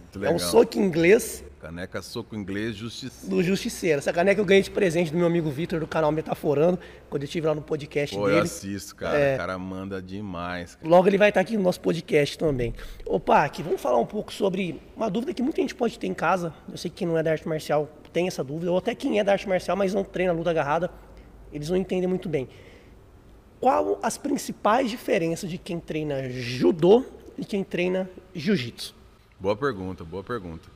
[0.00, 0.32] Muito legal.
[0.32, 1.44] É um soco inglês.
[1.60, 3.34] Caneca soco inglês justiceiro.
[3.36, 3.98] Do Justiceiro.
[3.98, 7.24] Essa caneca eu ganhei de presente do meu amigo Vitor do canal Metaforando, quando eu
[7.24, 8.38] estive lá no podcast Pô, dele.
[8.38, 9.18] eu assisto, cara.
[9.18, 9.34] É...
[9.34, 10.74] O cara manda demais.
[10.74, 10.88] Cara.
[10.88, 12.74] Logo ele vai estar aqui no nosso podcast também.
[13.06, 16.14] Opa, aqui vamos falar um pouco sobre uma dúvida que muita gente pode ter em
[16.14, 16.52] casa.
[16.70, 19.18] Eu sei que quem não é da arte marcial tem essa dúvida, ou até quem
[19.18, 20.90] é da arte marcial, mas não treina luta agarrada,
[21.54, 22.48] eles não entendem muito bem
[23.64, 27.02] qual as principais diferenças de quem treina judô
[27.38, 28.94] e quem treina jiu-jitsu?
[29.40, 30.68] Boa pergunta, boa pergunta.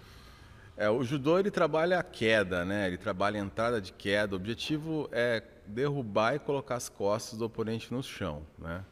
[0.75, 2.87] É, o judô ele trabalha a queda, né?
[2.87, 4.35] Ele trabalha a entrada de queda.
[4.35, 8.83] O objetivo é derrubar e colocar as costas do oponente no chão, né?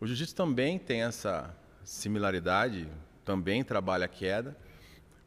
[0.00, 2.88] O jiu-jitsu também tem essa similaridade,
[3.24, 4.56] também trabalha a queda,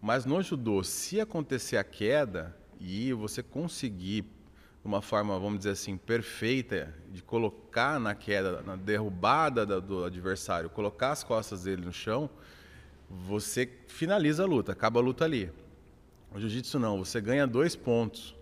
[0.02, 4.26] mas no judô, se acontecer a queda e você conseguir
[4.88, 11.12] uma forma, vamos dizer assim, perfeita de colocar na queda, na derrubada do adversário, colocar
[11.12, 12.30] as costas dele no chão,
[13.10, 15.52] você finaliza a luta, acaba a luta ali.
[16.34, 18.34] O jiu-jitsu não, você ganha dois pontos.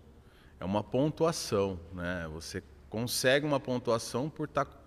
[0.60, 2.30] É uma pontuação, né?
[2.32, 4.78] Você consegue uma pontuação por estar tá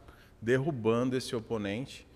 [0.40, 2.06] derrubando esse oponente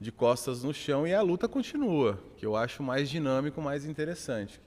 [0.00, 4.60] de costas no chão e a luta continua, que eu acho mais dinâmico, mais interessante.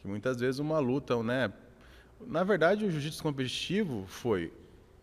[0.00, 1.50] Que muitas vezes uma luta, né?
[2.26, 4.52] Na verdade, o jiu-jitsu competitivo foi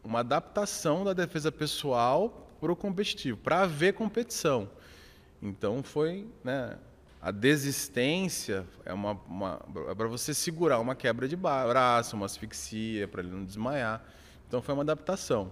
[0.03, 4.69] uma adaptação da defesa pessoal para o competitivo, para haver competição.
[5.41, 6.77] Então foi, né,
[7.21, 13.07] a desistência é uma, uma é para você segurar uma quebra de braço, uma asfixia
[13.07, 14.03] para ele não desmaiar.
[14.47, 15.51] Então foi uma adaptação.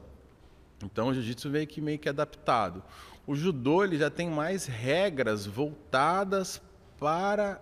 [0.83, 2.83] Então o jiu-jitsu veio que meio que adaptado.
[3.27, 6.61] O judô ele já tem mais regras voltadas
[6.97, 7.61] para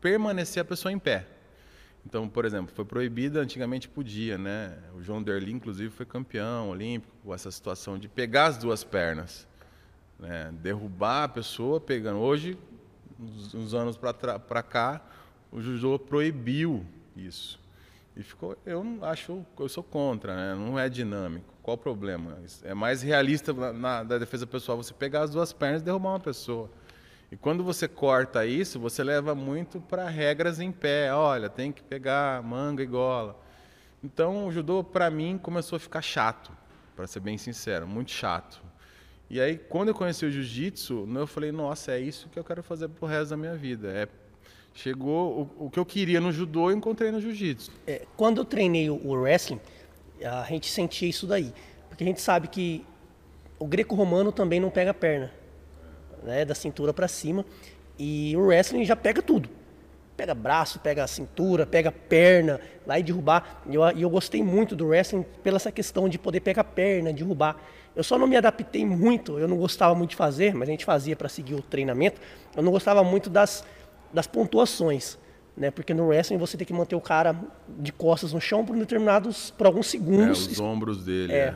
[0.00, 1.26] permanecer a pessoa em pé.
[2.04, 4.76] Então, por exemplo, foi proibida, antigamente podia, né?
[4.96, 9.46] O João Derli, inclusive, foi campeão olímpico com essa situação de pegar as duas pernas,
[10.18, 10.52] né?
[10.60, 12.18] derrubar a pessoa pegando.
[12.18, 12.58] Hoje,
[13.20, 15.00] uns, anos para cá,
[15.50, 16.84] o judô proibiu
[17.16, 17.60] isso.
[18.16, 20.54] E ficou, eu acho, eu sou contra, né?
[20.54, 21.52] não é dinâmico.
[21.62, 22.38] Qual o problema?
[22.64, 26.10] É mais realista na, na da defesa pessoal você pegar as duas pernas e derrubar
[26.10, 26.68] uma pessoa.
[27.32, 31.12] E quando você corta isso, você leva muito para regras em pé.
[31.14, 33.40] Olha, tem que pegar manga e gola.
[34.04, 36.52] Então o judô para mim começou a ficar chato,
[36.94, 38.62] para ser bem sincero, muito chato.
[39.30, 42.62] E aí quando eu conheci o jiu-jitsu, eu falei, nossa, é isso que eu quero
[42.62, 43.88] fazer pro resto da minha vida.
[43.88, 44.06] É
[44.74, 47.70] Chegou o, o que eu queria no judô, eu encontrei no jiu-jitsu.
[47.86, 49.60] É, quando eu treinei o wrestling,
[50.22, 51.52] a gente sentia isso daí.
[51.88, 52.84] Porque a gente sabe que
[53.58, 55.32] o greco-romano também não pega perna,
[56.22, 57.44] né, da cintura para cima.
[57.98, 59.48] E o wrestling já pega tudo.
[60.16, 63.62] Pega braço, pega cintura, pega perna, lá e derrubar.
[63.68, 67.56] E eu, eu gostei muito do wrestling pela essa questão de poder pegar perna, derrubar.
[67.94, 70.84] Eu só não me adaptei muito, eu não gostava muito de fazer, mas a gente
[70.84, 72.20] fazia para seguir o treinamento.
[72.56, 73.64] Eu não gostava muito das
[74.12, 75.18] das pontuações.
[75.56, 75.70] Né?
[75.70, 77.36] Porque no wrestling você tem que manter o cara
[77.68, 80.48] de costas no chão por determinados, por alguns segundos.
[80.48, 81.32] É, os ombros dele.
[81.32, 81.36] É.
[81.36, 81.54] é.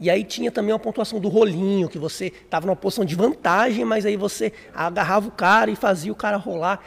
[0.00, 3.84] E aí tinha também uma pontuação do rolinho, que você estava numa posição de vantagem,
[3.84, 6.80] mas aí você agarrava o cara e fazia o cara rolar.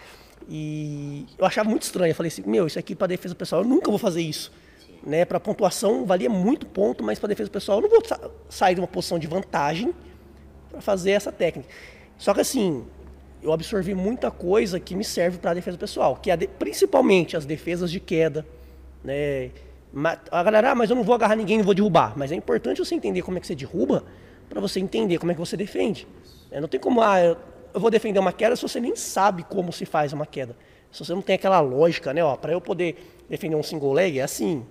[0.50, 2.12] E eu achava muito estranho.
[2.12, 4.52] Eu falei assim, meu, isso aqui para defesa pessoal, eu nunca vou fazer isso.
[5.06, 5.24] Né?
[5.24, 8.04] Para pontuação valia muito ponto, mas para defesa pessoal eu não vou
[8.50, 9.94] sair de uma posição de vantagem
[10.70, 11.70] para fazer essa técnica.
[12.18, 12.86] Só que assim,
[13.42, 17.92] eu absorvi muita coisa que me serve para defesa pessoal, que é principalmente as defesas
[17.92, 18.46] de queda,
[19.04, 19.52] né?
[20.32, 22.14] A galera, ah, mas eu não vou agarrar ninguém, não vou derrubar.
[22.16, 24.04] Mas é importante você entender como é que você derruba
[24.50, 26.08] para você entender como é que você defende.
[26.52, 29.72] É, não tem como, ah, eu vou defender uma queda se você nem sabe como
[29.72, 30.56] se faz uma queda.
[30.92, 32.22] Se você não tem aquela lógica, né?
[32.38, 34.66] Para eu poder defender um single leg, é assim.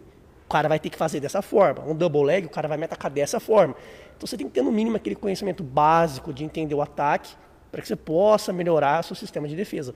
[0.46, 1.84] O cara vai ter que fazer dessa forma.
[1.84, 3.74] Um double leg, o cara vai me atacar dessa forma.
[4.16, 7.34] Então você tem que ter no mínimo aquele conhecimento básico de entender o ataque
[7.70, 9.94] para que você possa melhorar seu sistema de defesa.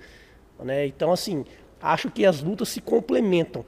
[0.58, 0.86] Né?
[0.86, 1.44] Então, assim,
[1.80, 3.64] acho que as lutas se complementam.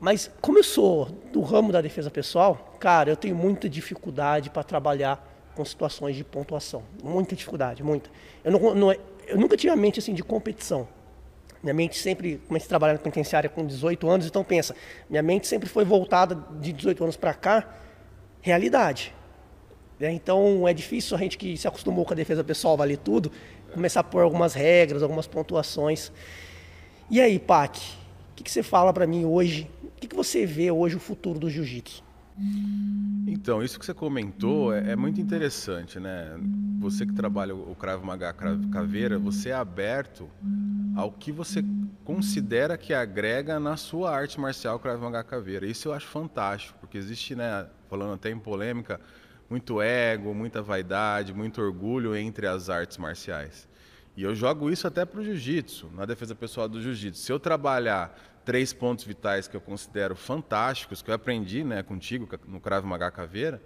[0.00, 4.64] Mas como eu sou do ramo da defesa pessoal, cara, eu tenho muita dificuldade para
[4.64, 6.82] trabalhar com situações de pontuação.
[7.04, 8.10] Muita dificuldade, muita.
[8.42, 10.88] Eu, não, não, eu nunca tive a mente assim de competição.
[11.62, 14.74] Minha mente sempre, comecei a trabalhar na penitenciária com 18 anos, então pensa,
[15.10, 17.68] minha mente sempre foi voltada de 18 anos para cá,
[18.40, 19.14] realidade.
[19.98, 20.10] Né?
[20.12, 23.30] Então é difícil a gente que se acostumou com a defesa pessoal valer tudo,
[23.74, 26.10] começar a pôr algumas regras, algumas pontuações.
[27.10, 27.78] E aí, Pac,
[28.40, 29.70] que, que, você fala para mim hoje?
[29.84, 32.02] O que, que, você vê hoje o futuro do jiu-jitsu?
[33.26, 36.38] Então, isso que você comentou é, é, muito interessante, né?
[36.78, 38.32] Você que trabalha o Krav Maga
[38.72, 40.26] Caveira, você é aberto
[40.96, 41.62] ao que você
[42.02, 45.66] considera que agrega na sua arte marcial Krav Maga Caveira.
[45.66, 48.98] Isso eu acho fantástico, porque existe, né, falando até em polêmica,
[49.50, 53.68] muito ego, muita vaidade, muito orgulho entre as artes marciais.
[54.16, 57.22] E eu jogo isso até para o jiu-jitsu, na defesa pessoal do jiu-jitsu.
[57.22, 62.28] Se eu trabalhar três pontos vitais que eu considero fantásticos, que eu aprendi né, contigo
[62.48, 63.62] no Krav Maga Caveira,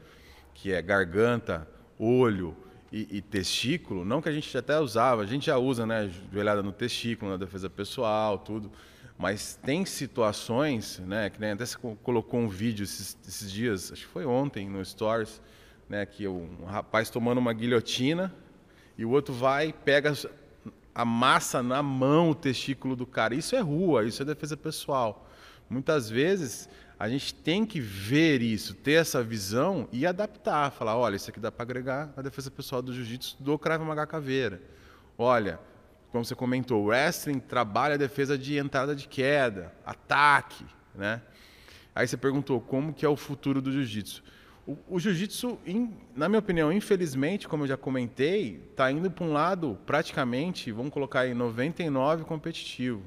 [0.52, 1.66] que é garganta,
[1.98, 2.54] olho
[2.92, 6.62] e, e, testículo, não que a gente até usava, a gente já usa, né, joelhada
[6.62, 8.70] no testículo, na defesa pessoal, tudo,
[9.16, 14.02] mas tem situações, né, que nem até você colocou um vídeo esses, esses dias, acho
[14.02, 15.40] que foi ontem no Stories,
[15.88, 18.30] né, que um rapaz tomando uma guilhotina
[18.98, 20.12] e o outro vai, pega
[20.94, 23.34] amassa na mão o testículo do cara.
[23.34, 25.28] Isso é rua, isso é defesa pessoal.
[25.68, 31.16] Muitas vezes a gente tem que ver isso, ter essa visão e adaptar, falar, olha,
[31.16, 34.62] isso aqui dá para agregar a defesa pessoal do jiu-jitsu do Krav Maga Caveira.
[35.18, 35.58] Olha,
[36.12, 41.20] como você comentou, o wrestling trabalha a defesa de entrada de queda, ataque, né?
[41.94, 44.22] Aí você perguntou como que é o futuro do jiu-jitsu.
[44.66, 45.58] O, o jiu-jitsu,
[46.16, 50.92] na minha opinião, infelizmente, como eu já comentei, está indo para um lado praticamente, vamos
[50.92, 53.02] colocar aí, 99 competitivo.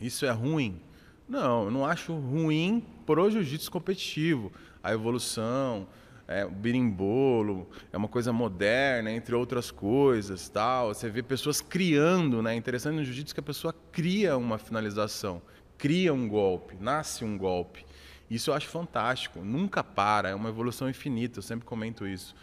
[0.00, 0.80] Isso é ruim?
[1.28, 4.52] Não, eu não acho ruim pro jiu-jitsu competitivo.
[4.82, 5.86] A evolução,
[6.26, 10.88] é, o birimbolo, é uma coisa moderna, entre outras coisas, tal.
[10.92, 12.54] Você vê pessoas criando, né?
[12.54, 15.40] É interessante no jiu-jitsu que a pessoa cria uma finalização,
[15.78, 17.85] cria um golpe, nasce um golpe.
[18.30, 22.34] Isso eu acho fantástico, nunca para, é uma evolução infinita, eu sempre comento isso.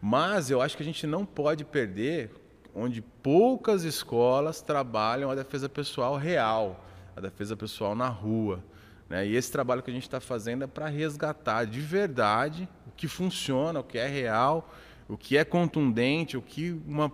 [0.00, 2.30] Mas eu acho que a gente não pode perder
[2.74, 6.84] onde poucas escolas trabalham a defesa pessoal real,
[7.16, 8.62] a defesa pessoal na rua.
[9.08, 9.26] Né?
[9.26, 13.08] E esse trabalho que a gente está fazendo é para resgatar de verdade o que
[13.08, 14.72] funciona, o que é real,
[15.08, 17.10] o que é contundente, o que uma,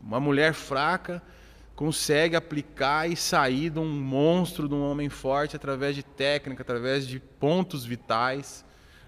[0.00, 1.22] uma mulher fraca
[1.78, 7.06] consegue aplicar e sair de um monstro, de um homem forte, através de técnica, através
[7.06, 8.64] de pontos vitais.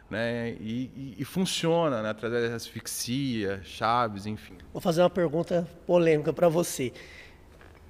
[0.09, 0.51] Né?
[0.61, 2.11] E, e, e funciona né?
[2.11, 4.55] através da asfixia, chaves, enfim.
[4.73, 6.93] Vou fazer uma pergunta polêmica para você.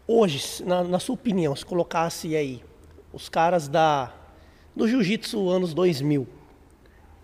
[0.06, 2.64] Hoje, na, na, sua opinião, se colocasse aí
[3.12, 4.10] os caras da
[4.74, 6.26] do jiu-jitsu anos 2000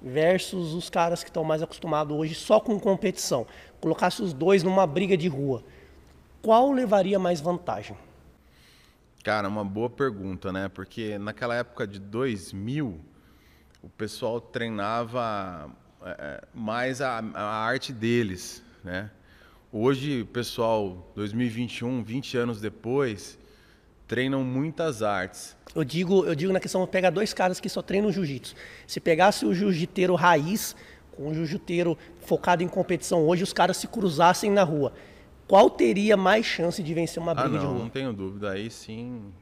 [0.03, 3.47] versus os caras que estão mais acostumados hoje só com competição,
[3.81, 5.65] colocasse os dois numa briga de rua,
[6.43, 7.97] qual levaria mais vantagem?
[9.27, 10.69] Cara, uma boa pergunta, né?
[10.69, 13.01] Porque naquela época de 2000,
[13.83, 15.69] o pessoal treinava
[16.01, 19.11] é, é, mais a, a, arte deles, né?
[19.73, 23.37] Hoje, o pessoal, 2021, 20 anos depois,
[24.07, 25.57] treinam muitas artes.
[25.75, 28.55] Eu digo, eu digo na questão, pega dois caras que só treinam jiu-jitsu.
[28.87, 30.77] Se pegasse o jiu-jiteiro raiz
[31.17, 34.93] com o jiu-jiteiro focado em competição hoje, os caras se cruzassem na rua
[35.47, 37.79] qual teria mais chance de vencer uma briga ah, não, de rua?
[37.79, 38.51] Não tenho dúvida.
[38.51, 39.33] Aí sim,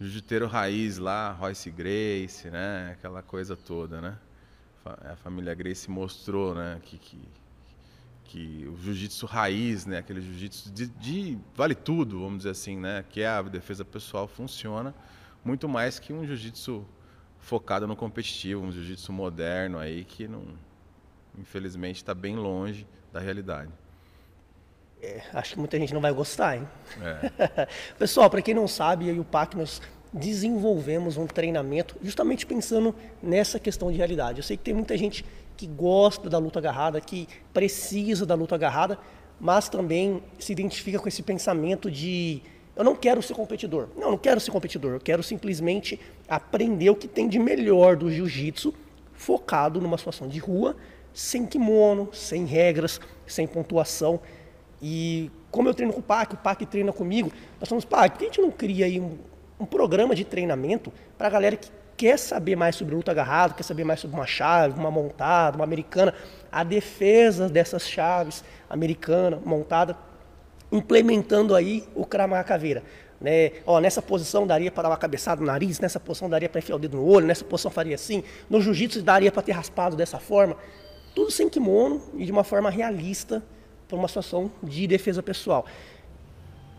[0.00, 2.92] jiu-jiteiro raiz lá, Royce Grace, né?
[2.92, 4.18] Aquela coisa toda, né?
[4.84, 6.80] A família Grace mostrou, né?
[6.82, 7.20] Que, que,
[8.24, 9.98] que o jiu-jitsu raiz, né?
[9.98, 13.04] Aquele jiu-jitsu de, de, vale tudo, vamos dizer assim, né?
[13.08, 14.94] Que é a defesa pessoal funciona
[15.44, 16.84] muito mais que um jiu-jitsu
[17.38, 20.44] focado no competitivo, um jiu-jitsu moderno aí que não,
[21.36, 23.70] infelizmente, está bem longe da realidade.
[25.02, 26.68] É, acho que muita gente não vai gostar, hein?
[27.02, 27.66] É.
[27.98, 32.94] Pessoal, para quem não sabe, eu e o PAC nós desenvolvemos um treinamento justamente pensando
[33.20, 34.38] nessa questão de realidade.
[34.38, 35.24] Eu sei que tem muita gente
[35.56, 38.96] que gosta da luta agarrada, que precisa da luta agarrada,
[39.40, 42.40] mas também se identifica com esse pensamento de
[42.76, 43.88] eu não quero ser competidor.
[43.96, 44.92] Não, eu não quero ser competidor.
[44.92, 48.72] Eu quero simplesmente aprender o que tem de melhor do jiu-jitsu,
[49.12, 50.76] focado numa situação de rua,
[51.12, 54.20] sem kimono, sem regras, sem pontuação.
[54.82, 58.18] E como eu treino com o PAC, o PAC treina comigo, nós falamos, PAC, por
[58.18, 59.16] que a gente não cria aí um,
[59.60, 63.62] um programa de treinamento para a galera que quer saber mais sobre luta agarrada, quer
[63.62, 66.12] saber mais sobre uma chave, uma montada, uma americana,
[66.50, 69.96] a defesa dessas chaves americana, montada,
[70.72, 72.82] implementando aí o Kramaga Caveira.
[73.20, 73.52] Né?
[73.64, 76.74] Ó, nessa posição daria para dar uma cabeçada no nariz, nessa posição daria para enfiar
[76.74, 80.18] o dedo no olho, nessa posição faria assim, no jiu-jitsu daria para ter raspado dessa
[80.18, 80.56] forma.
[81.14, 83.44] Tudo sem kimono e de uma forma realista,
[83.92, 85.66] para uma situação de defesa pessoal.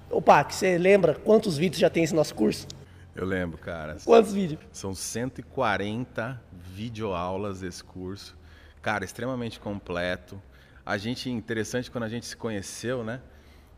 [0.10, 2.68] Opa, você lembra quantos vídeos já tem esse nosso curso?
[3.16, 3.98] Eu lembro, cara.
[4.04, 4.60] Quantos vídeos?
[4.72, 8.36] São 140 videoaulas esse curso.
[8.82, 10.42] Cara, extremamente completo.
[10.84, 13.22] A gente, interessante quando a gente se conheceu, né?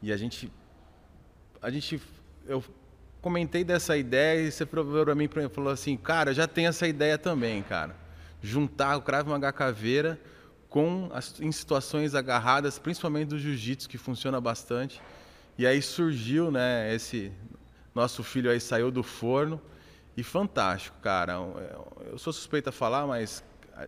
[0.01, 0.49] E a gente.
[1.61, 2.01] A gente.
[2.47, 2.63] Eu
[3.21, 7.17] comentei dessa ideia e você falou para mim, falou assim, cara, já tem essa ideia
[7.17, 7.95] também, cara.
[8.41, 10.17] Juntar o Krav Maga Caveira
[10.75, 15.01] com as, em situações agarradas, principalmente do jiu-jitsu, que funciona bastante.
[15.57, 17.31] E aí surgiu, né, esse
[17.95, 19.61] nosso filho aí saiu do forno
[20.17, 21.31] e fantástico, cara.
[21.31, 23.41] É, eu sou suspeito a falar, mas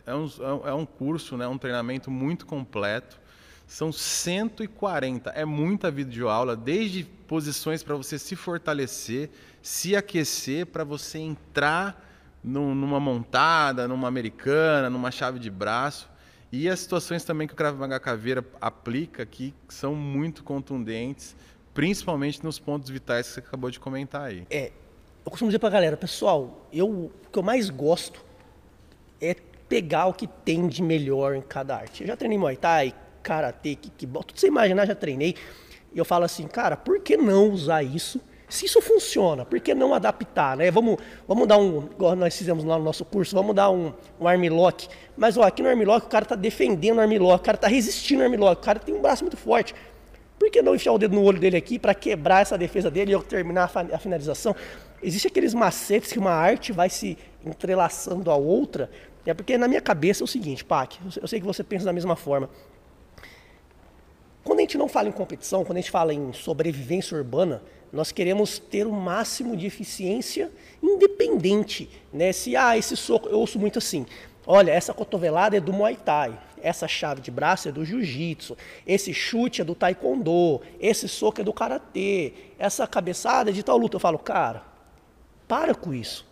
[0.06, 0.30] é um,
[0.66, 3.20] é um curso, né, um treinamento muito completo.
[3.68, 9.30] São 140, é muita videoaula, desde posições para você se fortalecer,
[9.62, 12.02] se aquecer, para você entrar
[12.42, 16.16] numa montada, numa americana, numa chave de braço.
[16.52, 21.36] E as situações também que o Krav Maga Caveira aplica aqui são muito contundentes,
[21.74, 24.46] principalmente nos pontos vitais que você acabou de comentar aí.
[24.50, 24.72] É,
[25.26, 28.24] eu costumo dizer pra galera, pessoal, eu, o que eu mais gosto
[29.20, 29.36] é
[29.68, 32.02] pegar o que tem de melhor em cada arte.
[32.02, 35.36] Eu já treinei Muay Thai, Karatê, Kickball, tudo você imaginar, já treinei.
[35.94, 38.22] E eu falo assim, cara, por que não usar isso?
[38.50, 40.72] Se isso funciona, por que não adaptar, né?
[40.72, 44.28] Vamos, vamos dar um, igual nós fizemos lá no nosso curso, vamos dar um, um
[44.28, 44.88] armlock.
[45.18, 48.24] Mas ó, aqui no armlock o cara está defendendo o armlock, o cara está resistindo
[48.24, 49.76] ao armlock, o cara tem um braço muito forte.
[50.40, 53.12] Por que não enfiar o dedo no olho dele aqui para quebrar essa defesa dele
[53.12, 54.56] e eu terminar a finalização?
[55.04, 58.90] Existem aqueles macetes que uma arte vai se entrelaçando a outra.
[59.26, 61.92] É porque na minha cabeça é o seguinte, Pac, eu sei que você pensa da
[61.92, 62.50] mesma forma.
[64.42, 67.62] Quando a gente não fala em competição, quando a gente fala em sobrevivência urbana,
[67.98, 70.52] nós queremos ter o máximo de eficiência
[70.84, 71.90] independente.
[72.14, 72.32] Né?
[72.32, 74.06] Se, ah, esse soco, eu ouço muito assim,
[74.46, 79.16] olha, essa cotovelada é do Muay Thai, essa chave de braço é do jiu-jitsu, esse
[79.16, 83.96] chute é do taekwondo, esse soco é do karatê, essa cabeçada é de tal luta.
[83.96, 84.62] Eu falo, cara,
[85.48, 86.24] para com isso.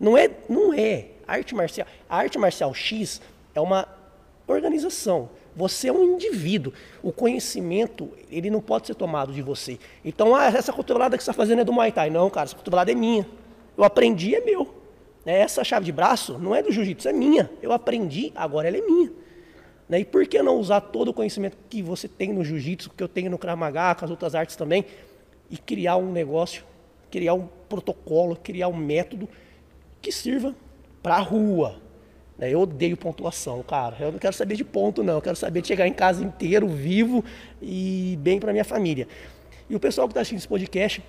[0.00, 1.86] Não é, não é arte marcial.
[2.10, 3.22] A arte marcial X
[3.54, 3.86] é uma
[4.48, 5.30] organização.
[5.54, 6.72] Você é um indivíduo.
[7.02, 9.78] O conhecimento, ele não pode ser tomado de você.
[10.04, 12.10] Então, ah, essa cotovelada que você está fazendo é do Muay Thai.
[12.10, 13.26] Não, cara, essa cotovelada é minha.
[13.76, 14.82] Eu aprendi, é meu.
[15.24, 17.50] Né, essa chave de braço não é do jiu-jitsu, é minha.
[17.60, 19.12] Eu aprendi, agora ela é minha.
[19.88, 23.02] Né, e por que não usar todo o conhecimento que você tem no jiu-jitsu, que
[23.02, 24.84] eu tenho no Krav Maga, com as outras artes também,
[25.50, 26.64] e criar um negócio,
[27.10, 29.28] criar um protocolo, criar um método
[30.00, 30.54] que sirva
[31.02, 31.81] para a rua,
[32.50, 33.96] eu odeio pontuação, cara.
[34.00, 35.14] Eu não quero saber de ponto, não.
[35.14, 37.24] Eu quero saber de chegar em casa inteiro, vivo
[37.60, 39.06] e bem para minha família.
[39.68, 41.02] E o pessoal que está assistindo esse podcast,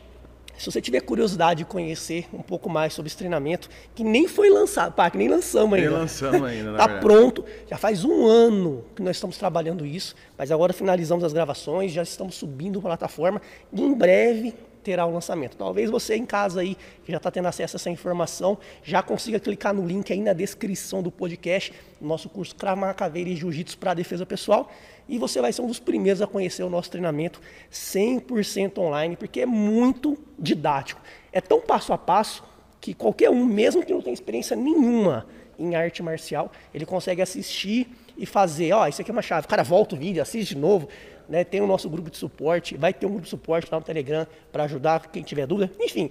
[0.58, 4.50] se você tiver curiosidade de conhecer um pouco mais sobre esse treinamento, que nem foi
[4.50, 5.90] lançado, pá, que nem lançamos ainda.
[5.90, 7.44] Nem lançamos ainda, Está pronto.
[7.70, 12.04] Já faz um ano que nós estamos trabalhando isso, mas agora finalizamos as gravações, já
[12.04, 13.42] estamos subindo para a plataforma.
[13.72, 14.54] E em breve
[14.84, 15.58] terá o lançamento.
[15.58, 19.40] Talvez você em casa aí, que já está tendo acesso a essa informação, já consiga
[19.40, 23.94] clicar no link aí na descrição do podcast, nosso curso Krav Caveira e Jiu-Jitsu para
[23.94, 24.70] defesa pessoal,
[25.08, 29.42] e você vai ser um dos primeiros a conhecer o nosso treinamento 100% online, porque
[29.42, 31.02] é muito didático.
[31.32, 32.44] É tão passo a passo
[32.80, 35.26] que qualquer um, mesmo que não tenha experiência nenhuma
[35.58, 39.48] em arte marcial, ele consegue assistir e fazer, ó, oh, isso aqui é uma chave.
[39.48, 40.88] Cara volta o vídeo, assiste de novo,
[41.28, 41.44] né?
[41.44, 44.28] Tem o nosso grupo de suporte, vai ter um grupo de suporte lá no Telegram
[44.52, 45.72] para ajudar quem tiver dúvida.
[45.80, 46.10] Enfim,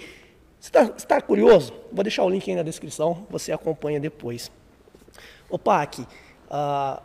[0.59, 4.51] se está tá curioso, vou deixar o link aí na descrição, você acompanha depois.
[5.51, 6.07] Ô Pac,
[6.51, 7.03] ah,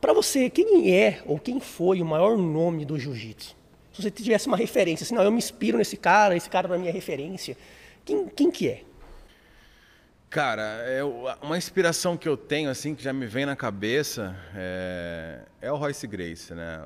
[0.00, 3.56] para você, quem é ou quem foi o maior nome do jiu-jitsu?
[3.92, 6.78] Se você tivesse uma referência, assim, não, eu me inspiro nesse cara, esse cara para
[6.78, 7.56] mim é referência.
[8.04, 8.82] Quem, quem que é?
[10.32, 11.04] Cara, é
[11.42, 15.76] uma inspiração que eu tenho, assim, que já me vem na cabeça, é, é o
[15.76, 16.80] Royce Grace, né?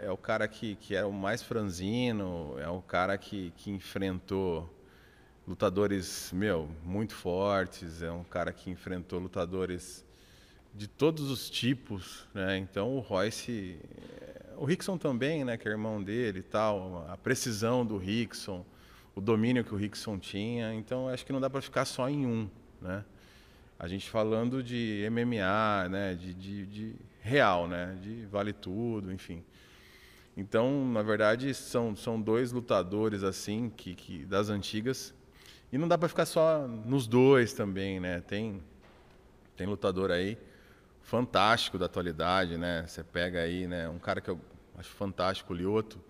[0.00, 4.72] É o cara que, que era o mais franzino, é o cara que, que enfrentou
[5.48, 10.04] lutadores, meu, muito fortes, é um cara que enfrentou lutadores
[10.72, 12.56] de todos os tipos, né?
[12.56, 13.80] Então o Royce,
[14.56, 18.64] o Rickson também, né, que é irmão dele e tal, a precisão do Rickson,
[19.12, 22.24] o domínio que o Rickson tinha, então acho que não dá para ficar só em
[22.24, 22.48] um
[22.82, 23.04] né?
[23.78, 26.14] A gente falando de MMA, né?
[26.14, 27.96] De, de, de real, né?
[28.02, 29.42] De vale tudo, enfim.
[30.36, 35.14] Então, na verdade, são, são dois lutadores assim que, que das antigas
[35.72, 38.20] e não dá para ficar só nos dois também, né?
[38.20, 38.62] Tem
[39.56, 40.38] tem lutador aí
[41.02, 42.84] fantástico da atualidade, né?
[42.86, 43.88] Você pega aí, né?
[43.88, 44.40] Um cara que eu
[44.78, 46.00] acho fantástico, o Lioto,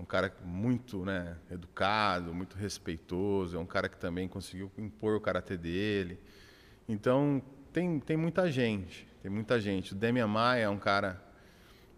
[0.00, 5.20] um cara muito né, educado, muito respeitoso, é um cara que também conseguiu impor o
[5.20, 6.18] karatê dele.
[6.88, 7.42] Então,
[7.72, 9.92] tem, tem muita gente, tem muita gente.
[9.92, 11.22] O Demian Maia é um cara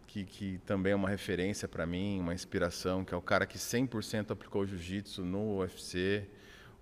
[0.07, 3.57] que, que também é uma referência para mim, uma inspiração, que é o cara que
[3.57, 6.27] 100% aplicou jiu-jitsu no UFC.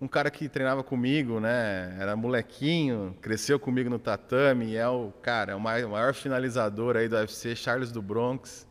[0.01, 1.95] Um cara que treinava comigo, né?
[2.01, 7.17] Era molequinho, cresceu comigo no tatame, é o cara, é o maior finalizador aí do
[7.17, 8.67] UFC, Charles do Bronx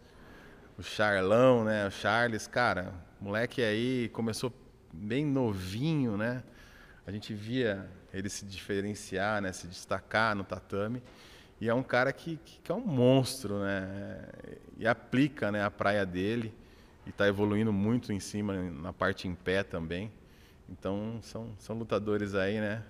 [0.80, 1.86] o Charlão, né?
[1.86, 4.52] O Charles, cara, moleque aí começou
[4.94, 6.42] bem novinho, né?
[7.06, 9.52] A gente via ele se diferenciar, né?
[9.52, 11.04] Se destacar no tatame.
[11.60, 14.22] E é um cara que, que é um monstro, né?
[14.78, 16.54] E aplica né, a praia dele
[17.06, 20.10] e está evoluindo muito em cima, na parte em pé também.
[20.70, 22.86] Então, são, são lutadores aí, né?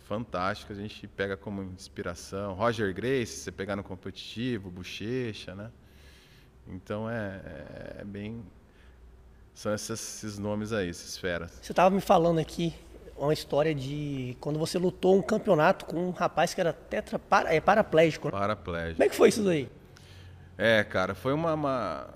[0.00, 2.54] Fantásticos, a gente pega como inspiração.
[2.54, 5.70] Roger Grace, você pegar no competitivo, Bochecha, né?
[6.66, 8.44] Então é, é, é bem.
[9.54, 11.50] São esses, esses, nomes aí, essas feras.
[11.60, 12.74] Você estava me falando aqui
[13.16, 17.52] uma história de quando você lutou um campeonato com um rapaz que era tetra, para,
[17.52, 18.28] é, paraplégico.
[18.28, 18.32] Né?
[18.32, 18.96] Paraplégico.
[18.96, 19.68] Como é que foi isso daí?
[20.56, 22.08] É, cara, foi uma, uma,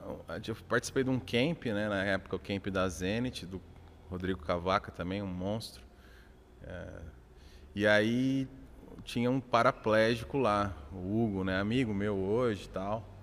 [0.47, 1.89] Eu participei de um camp, né?
[1.89, 3.61] Na época, o camp da Zenit, do
[4.11, 5.83] Rodrigo Cavaca também, um monstro.
[6.63, 6.87] É,
[7.75, 8.49] e aí
[9.03, 11.59] tinha um paraplégico lá, o Hugo, né?
[11.59, 13.14] Amigo meu hoje e tal.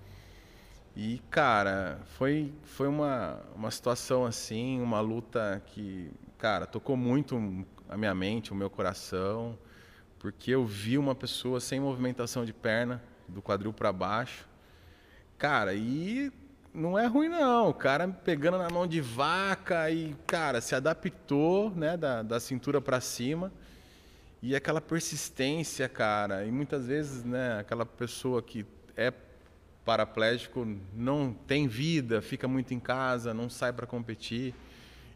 [0.94, 7.96] E, cara, foi, foi uma, uma situação assim, uma luta que, cara, tocou muito a
[7.96, 9.58] minha mente, o meu coração,
[10.18, 14.46] porque eu vi uma pessoa sem movimentação de perna, do quadril para baixo.
[15.38, 16.30] Cara, e
[16.74, 17.70] não é ruim não.
[17.70, 22.82] O cara pegando na mão de vaca e, cara, se adaptou, né, da, da cintura
[22.82, 23.50] para cima.
[24.42, 29.10] E aquela persistência, cara, e muitas vezes, né, aquela pessoa que é
[29.84, 34.54] paraplégico não tem vida, fica muito em casa, não sai para competir.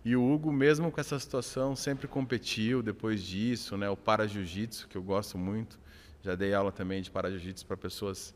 [0.05, 3.89] E o Hugo, mesmo com essa situação, sempre competiu depois disso, né?
[3.91, 5.79] O para jiu-jitsu, que eu gosto muito.
[6.23, 8.35] Já dei aula também de para jiu-jitsu para pessoas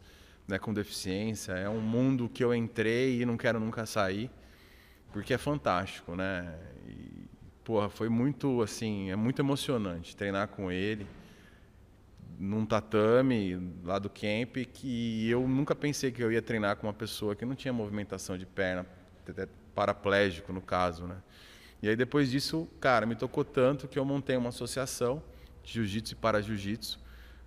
[0.49, 1.53] né, com deficiência.
[1.53, 4.31] É um mundo que eu entrei e não quero nunca sair,
[5.13, 6.59] porque é fantástico, né?
[6.89, 7.29] E,
[7.63, 11.07] porra, foi muito, assim, é muito emocionante treinar com ele
[12.41, 16.93] num tatame lá do camp que eu nunca pensei que eu ia treinar com uma
[16.95, 18.87] pessoa que não tinha movimentação de perna,
[19.75, 21.17] paraplégico no caso, né?
[21.83, 25.23] E aí depois disso, cara, me tocou tanto que eu montei uma associação
[25.63, 26.99] de jiu-jitsu e para jiu-jitsu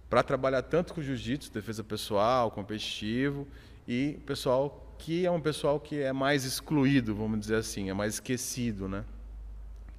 [0.08, 3.48] para trabalhar tanto com jiu-jitsu, defesa pessoal, competitivo
[3.88, 8.14] e pessoal que é um pessoal que é mais excluído, vamos dizer assim, é mais
[8.14, 9.04] esquecido, né?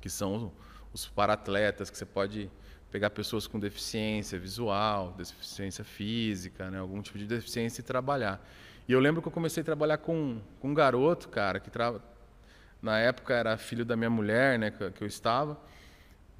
[0.00, 0.52] Que são
[0.92, 2.48] os paratletas que você pode
[2.94, 8.40] pegar pessoas com deficiência visual, deficiência física, né, algum tipo de deficiência e trabalhar.
[8.86, 12.00] E eu lembro que eu comecei a trabalhar com, com um garoto, cara, que tra...
[12.80, 15.58] na época era filho da minha mulher, né, que, eu estava,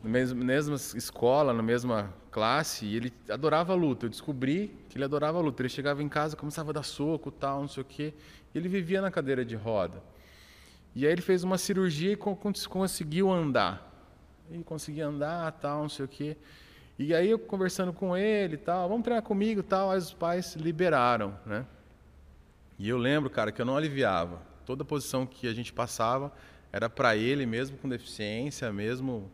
[0.00, 4.06] na mesma, escola, na mesma classe, e ele adorava luta.
[4.06, 5.60] Eu descobri que ele adorava luta.
[5.60, 8.14] Ele chegava em casa, começava a dar soco, tal, não sei o quê.
[8.54, 10.00] E ele vivia na cadeira de roda.
[10.94, 13.93] E aí ele fez uma cirurgia e conseguiu andar
[14.50, 16.36] e conseguia andar, tal, não sei o quê.
[16.98, 21.36] E aí eu conversando com ele, tal, vamos treinar comigo, tal, aí os pais liberaram,
[21.44, 21.66] né?
[22.78, 24.40] E eu lembro, cara, que eu não aliviava.
[24.64, 26.32] Toda posição que a gente passava
[26.72, 29.30] era para ele mesmo com deficiência, mesmo.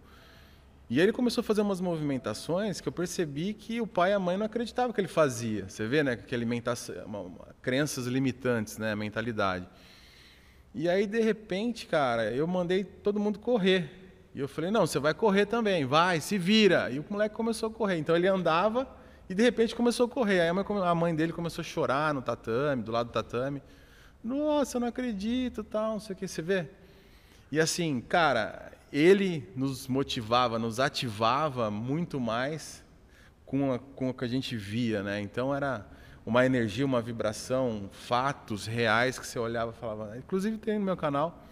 [0.89, 4.15] E aí ele começou a fazer umas movimentações que eu percebi que o pai e
[4.15, 5.69] a mãe não acreditavam que ele fazia.
[5.69, 6.95] Você vê, né, que alimentação,
[7.63, 9.67] crenças limitantes, né, mentalidade.
[10.75, 13.91] E aí de repente, cara, eu mandei todo mundo correr.
[14.35, 16.91] E eu falei, não, você vai correr também, vai, se vira.
[16.91, 17.99] E o moleque começou a correr.
[17.99, 18.89] Então ele andava
[19.29, 20.41] e de repente começou a correr.
[20.41, 23.63] Aí a mãe dele começou a chorar no tatame, do lado do tatame.
[24.23, 26.67] Nossa, eu não acredito, tal, não sei o que, você vê?
[27.51, 32.85] E assim, cara, ele nos motivava, nos ativava muito mais
[33.47, 35.21] com, a, com o que a gente via, né?
[35.21, 35.87] Então era
[36.25, 40.19] uma energia, uma vibração, fatos reais que você olhava e falava.
[40.19, 41.43] Inclusive tem no meu canal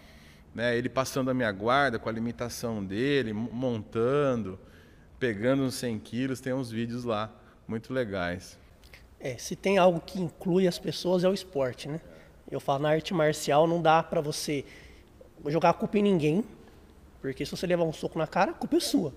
[0.53, 0.77] né?
[0.77, 4.59] Ele passando a minha guarda com a limitação dele, montando,
[5.19, 7.31] pegando uns 100 quilos, tem uns vídeos lá
[7.67, 8.57] muito legais.
[9.19, 11.99] É, se tem algo que inclui as pessoas é o esporte, né?
[12.49, 14.65] Eu falo na arte marcial não dá para você
[15.47, 16.43] jogar a culpa em ninguém,
[17.21, 19.13] porque se você levar um soco na cara, a culpa é sua.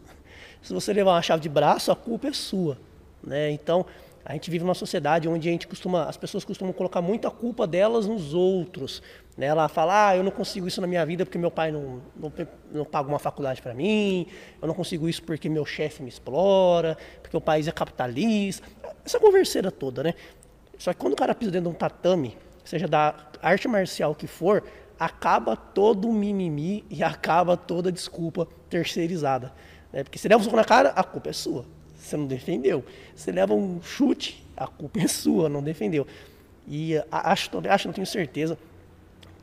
[0.60, 2.78] Se você levar uma chave de braço, a culpa é sua,
[3.22, 3.50] né?
[3.50, 3.86] Então,
[4.24, 7.66] a gente vive numa sociedade onde a gente costuma, as pessoas costumam colocar muita culpa
[7.66, 9.02] delas nos outros.
[9.36, 9.46] Né?
[9.46, 12.32] Ela fala, ah, eu não consigo isso na minha vida porque meu pai não, não,
[12.72, 14.26] não paga uma faculdade para mim,
[14.60, 18.66] eu não consigo isso porque meu chefe me explora, porque o país é capitalista.
[19.04, 20.14] Essa converseira toda, né?
[20.78, 24.28] Só que quando o cara pisa dentro de um tatame, seja da arte marcial que
[24.28, 24.62] for,
[24.98, 29.52] acaba todo o mimimi e acaba toda a desculpa terceirizada.
[29.92, 30.04] Né?
[30.04, 31.64] Porque se leva um soco na cara, a culpa é sua
[32.02, 32.84] você não defendeu.
[33.14, 36.06] Você leva um chute, a culpa é sua, não defendeu.
[36.66, 38.58] E acho, acho, não tenho certeza,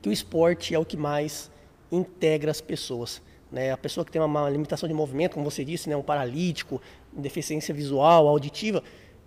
[0.01, 1.51] que o esporte é o que mais
[1.91, 3.21] integra as pessoas.
[3.51, 3.71] Né?
[3.71, 5.95] A pessoa que tem uma limitação de movimento, como você disse, né?
[5.95, 6.81] um paralítico,
[7.11, 8.83] deficiência visual, auditiva,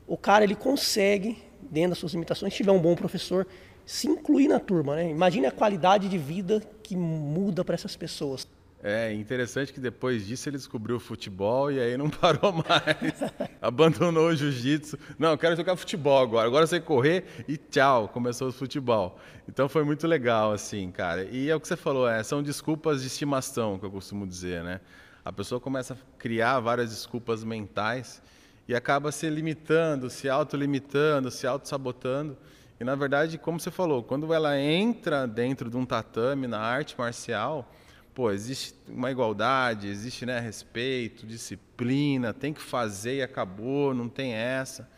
[0.07, 3.47] o cara ele consegue, dentro das suas limitações, se tiver um bom professor,
[3.85, 4.97] se incluir na turma.
[4.97, 5.11] Né?
[5.11, 8.47] Imagine a qualidade de vida que muda para essas pessoas.
[8.85, 13.33] É interessante que depois disso ele descobriu o futebol e aí não parou mais.
[13.61, 14.99] Abandonou o jiu-jitsu.
[15.17, 16.49] Não, eu quero jogar futebol agora.
[16.49, 19.21] Agora sei correr e tchau, começou o futebol.
[19.49, 21.23] Então foi muito legal, assim, cara.
[21.31, 24.65] E é o que você falou, é, são desculpas de estimação, que eu costumo dizer,
[24.65, 24.81] né?
[25.25, 28.21] A pessoa começa a criar várias desculpas mentais
[28.67, 32.37] e acaba se limitando, se autolimitando, se auto-sabotando.
[32.81, 36.97] E na verdade, como você falou, quando ela entra dentro de um tatame na arte
[36.99, 37.73] marcial
[38.15, 44.33] pô, existe uma igualdade, existe né, respeito, disciplina, tem que fazer e acabou, não tem
[44.33, 44.89] essa.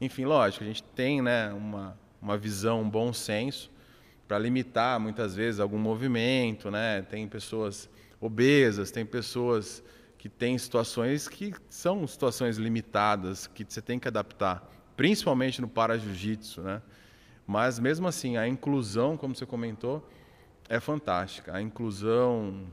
[0.00, 3.70] Enfim, lógico, a gente tem né, uma, uma visão, um bom senso
[4.26, 7.02] para limitar muitas vezes algum movimento, né?
[7.02, 7.88] Tem pessoas
[8.20, 9.82] obesas, tem pessoas
[10.16, 15.98] que têm situações que são situações limitadas, que você tem que adaptar, principalmente no para
[15.98, 16.80] jiu-jitsu, né?
[17.46, 20.08] Mas mesmo assim, a inclusão, como você comentou,
[20.72, 21.54] é fantástica.
[21.54, 22.64] A inclusão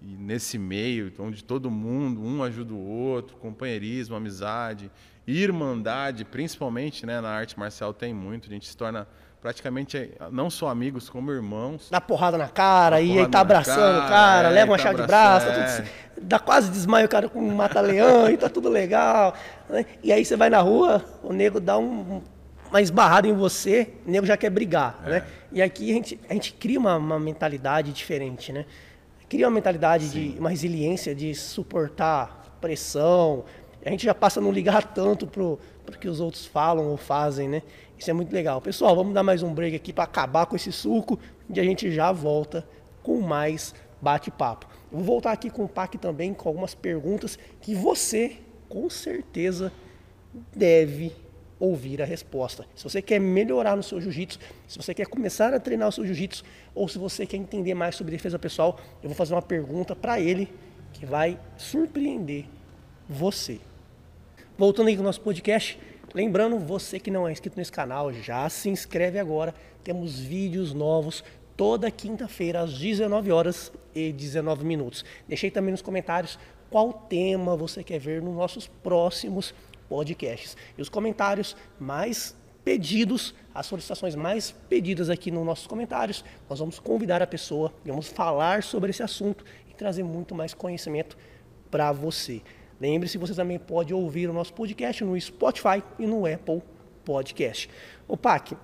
[0.00, 4.88] nesse meio, onde todo mundo, um ajuda o outro, companheirismo, amizade,
[5.26, 9.06] irmandade, principalmente né, na arte marcial tem muito, a gente se torna
[9.40, 11.88] praticamente não só amigos, como irmãos.
[11.90, 14.78] Dá porrada na cara, dá e aí tá abraçando cara, o cara, é, leva uma
[14.78, 15.76] tá chave de braço, tá é.
[15.76, 15.88] tudo,
[16.22, 19.34] dá quase desmaio o cara com um mata-leão e tá tudo legal.
[19.68, 19.84] Né?
[20.04, 22.22] E aí você vai na rua, o nego dá um,
[22.70, 25.02] uma esbarrada em você, o nego já quer brigar.
[25.04, 25.10] É.
[25.10, 25.26] Né?
[25.52, 28.64] E aqui a gente, a gente cria uma, uma mentalidade diferente, né?
[29.28, 30.32] Cria uma mentalidade Sim.
[30.32, 33.44] de uma resiliência de suportar pressão.
[33.84, 36.96] A gente já passa a não ligar tanto pro, pro que os outros falam ou
[36.96, 37.62] fazem, né?
[37.98, 38.60] Isso é muito legal.
[38.60, 41.18] Pessoal, vamos dar mais um break aqui para acabar com esse suco
[41.52, 42.66] e a gente já volta
[43.02, 44.66] com mais bate-papo.
[44.90, 49.72] Vou voltar aqui com o PAC também com algumas perguntas que você, com certeza,
[50.54, 51.12] deve
[51.60, 52.66] ouvir a resposta.
[52.74, 56.04] Se você quer melhorar no seu jiu-jitsu, se você quer começar a treinar o seu
[56.04, 56.42] jiu-jitsu,
[56.74, 60.18] ou se você quer entender mais sobre defesa pessoal, eu vou fazer uma pergunta para
[60.18, 60.52] ele
[60.92, 62.46] que vai surpreender
[63.08, 63.60] você.
[64.58, 65.78] Voltando aí com o nosso podcast,
[66.12, 69.54] Lembrando, você que não é inscrito nesse canal, já se inscreve agora.
[69.84, 71.22] Temos vídeos novos
[71.56, 75.04] toda quinta-feira às 19 horas e 19 minutos.
[75.28, 76.36] Deixei também nos comentários
[76.68, 79.54] qual tema você quer ver nos nossos próximos
[79.90, 80.56] podcasts.
[80.78, 86.78] E os comentários mais pedidos, as solicitações mais pedidas aqui nos nossos comentários, nós vamos
[86.78, 91.18] convidar a pessoa, vamos falar sobre esse assunto e trazer muito mais conhecimento
[91.70, 92.40] para você.
[92.80, 96.62] Lembre-se, você também pode ouvir o nosso podcast no Spotify e no Apple
[97.04, 97.68] Podcast.
[98.06, 98.56] Ô Pac,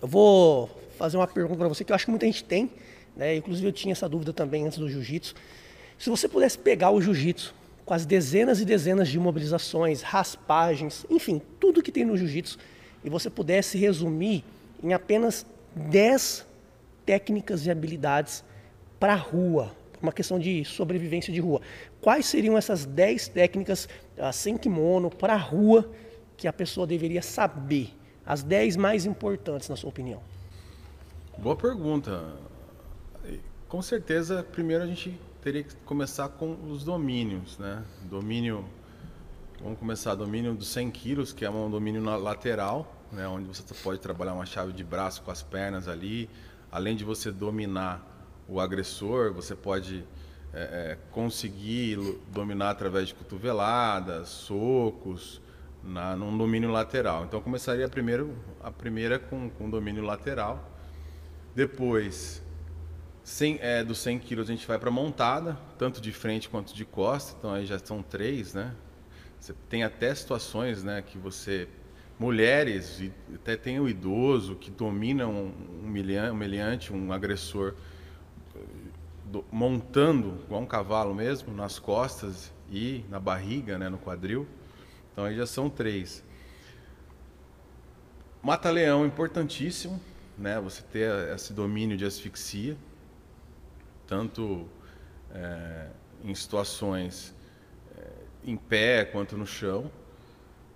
[0.00, 2.70] eu vou fazer uma pergunta para você que eu acho que muita gente tem,
[3.16, 3.34] né?
[3.34, 5.34] Inclusive eu tinha essa dúvida também antes do jiu-jitsu.
[5.98, 7.54] Se você pudesse pegar o jiu-jitsu
[7.90, 12.56] com as dezenas e dezenas de mobilizações, raspagens, enfim, tudo que tem no jiu-jitsu,
[13.02, 14.44] e você pudesse resumir
[14.80, 16.46] em apenas 10
[17.04, 18.44] técnicas e habilidades
[19.00, 21.62] para a rua, uma questão de sobrevivência de rua.
[22.00, 25.90] Quais seriam essas 10 técnicas uh, sem kimono para a rua
[26.36, 27.90] que a pessoa deveria saber?
[28.24, 30.22] As 10 mais importantes, na sua opinião?
[31.36, 32.36] Boa pergunta.
[33.66, 37.82] Com certeza, primeiro a gente teria que começar com os domínios, né?
[38.02, 38.64] Domínio,
[39.62, 43.26] vamos começar domínio dos 100 quilos, que é um domínio lateral, né?
[43.26, 46.28] Onde você pode trabalhar uma chave de braço com as pernas ali,
[46.70, 48.06] além de você dominar
[48.46, 50.04] o agressor, você pode
[50.52, 51.96] é, é, conseguir
[52.32, 55.40] dominar através de cotoveladas, socos,
[55.82, 57.24] na, num domínio lateral.
[57.24, 60.70] Então, começaria primeiro a primeira com, com domínio lateral.
[61.54, 62.42] Depois,
[63.30, 66.84] sem, é, dos 100 quilos, a gente vai para montada, tanto de frente quanto de
[66.84, 67.36] costa.
[67.38, 68.74] Então, aí já são três, né?
[69.38, 71.68] Você tem até situações né, que você
[72.18, 73.00] mulheres,
[73.32, 75.52] até tem o idoso que domina um,
[75.82, 75.88] um
[76.34, 77.74] meliante, um agressor
[79.24, 84.46] do, montando, igual um cavalo mesmo, nas costas e na barriga, né, no quadril.
[85.12, 86.22] Então aí já são três.
[88.42, 90.00] Mata-leão, importantíssimo,
[90.36, 92.76] né, você ter esse domínio de asfixia,
[94.10, 94.66] tanto
[95.32, 95.86] é,
[96.24, 97.32] em situações
[97.96, 98.08] é,
[98.44, 99.88] em pé quanto no chão.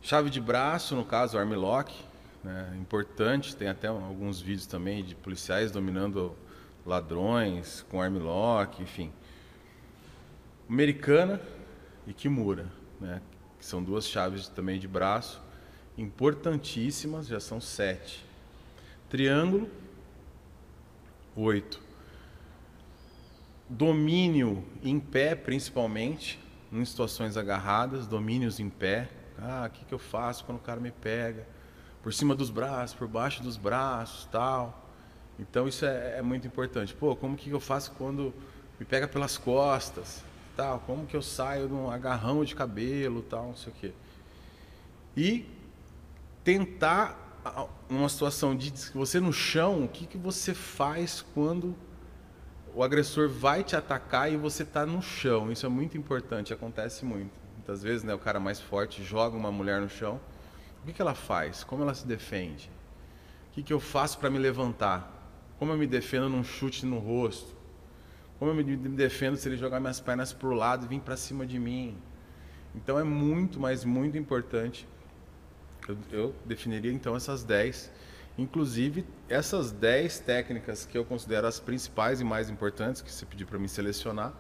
[0.01, 1.93] Chave de braço, no caso, armlock,
[2.45, 6.37] né, importante, tem até alguns vídeos também de policiais dominando
[6.87, 9.13] ladrões, com armlock, enfim.
[10.69, 11.41] Americana
[12.07, 12.71] e Kimura,
[13.01, 13.21] né?
[13.59, 15.43] que são duas chaves também de braço,
[15.99, 18.25] importantíssimas, já são sete.
[19.09, 19.69] Triângulo,
[21.35, 21.83] oito.
[23.69, 26.39] Domínio em pé, principalmente,
[26.73, 29.09] em situações agarradas, domínios em pé.
[29.39, 31.47] Ah, o que, que eu faço quando o cara me pega?
[32.03, 34.85] Por cima dos braços, por baixo dos braços, tal
[35.39, 36.95] então isso é, é, muito importante.
[36.95, 38.33] Pô, como que eu faço quando
[38.79, 40.23] me pega pelas costas?
[40.57, 43.93] Tal, como que eu saio de um agarrão de cabelo, tal, não sei o quê.
[45.17, 45.47] E
[46.45, 47.21] tentar
[47.91, 51.75] uma situação de você no chão, o que, que você faz quando
[52.75, 55.53] o agressor vai te atacar e você está no chão?
[55.53, 57.31] Isso é muito importante, acontece muito.
[57.55, 60.21] Muitas vezes, né, o cara mais forte joga uma mulher no chão.
[60.83, 61.63] O que, que ela faz?
[61.63, 62.69] Como ela se defende?
[63.49, 65.11] O que, que eu faço para me levantar?
[65.59, 67.55] Como eu me defendo num chute no rosto?
[68.39, 71.17] Como eu me defendo se ele jogar minhas pernas para o lado e vir para
[71.17, 71.97] cima de mim?
[72.75, 74.87] Então é muito, mas muito importante.
[75.89, 77.91] Eu, eu definiria então essas 10.
[78.37, 83.47] Inclusive, essas 10 técnicas que eu considero as principais e mais importantes, que você pediu
[83.47, 84.33] para mim selecionar,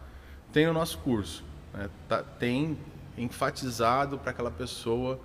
[0.52, 1.44] tem no nosso curso.
[1.72, 1.88] Né?
[2.08, 2.76] Tá, tem
[3.16, 5.20] enfatizado para aquela pessoa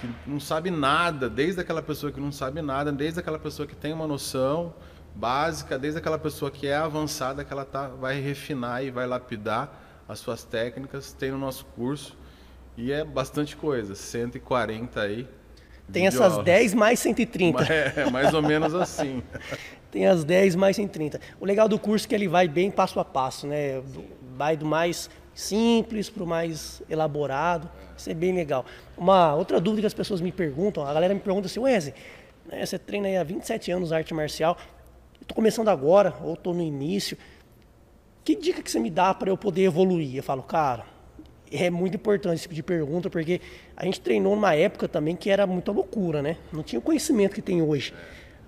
[0.00, 3.74] que não sabe nada, desde aquela pessoa que não sabe nada, desde aquela pessoa que
[3.74, 4.72] tem uma noção
[5.14, 9.80] básica, desde aquela pessoa que é avançada, que ela tá, vai refinar e vai lapidar
[10.08, 12.16] as suas técnicas, tem no nosso curso.
[12.76, 15.28] E é bastante coisa, 140 aí.
[15.92, 17.64] Tem essas 10 mais 130.
[17.72, 19.22] É, mais ou menos assim.
[19.90, 21.20] Tem as 10 mais 130.
[21.40, 23.82] O legal do curso é que ele vai bem passo a passo, né?
[24.36, 27.70] Vai do mais simples para o mais elaborado.
[27.96, 28.64] Isso é bem legal.
[28.96, 31.94] Uma outra dúvida que as pessoas me perguntam, a galera me pergunta assim, Wesley,
[32.46, 34.56] né, você treina aí há 27 anos arte marcial,
[35.20, 37.16] estou começando agora, ou estou no início,
[38.24, 40.16] que dica que você me dá para eu poder evoluir?
[40.16, 40.84] Eu falo, cara,
[41.50, 43.40] é muito importante esse tipo de pergunta, porque
[43.76, 46.36] a gente treinou numa época também que era muita loucura, né?
[46.52, 47.92] Não tinha o conhecimento que tem hoje.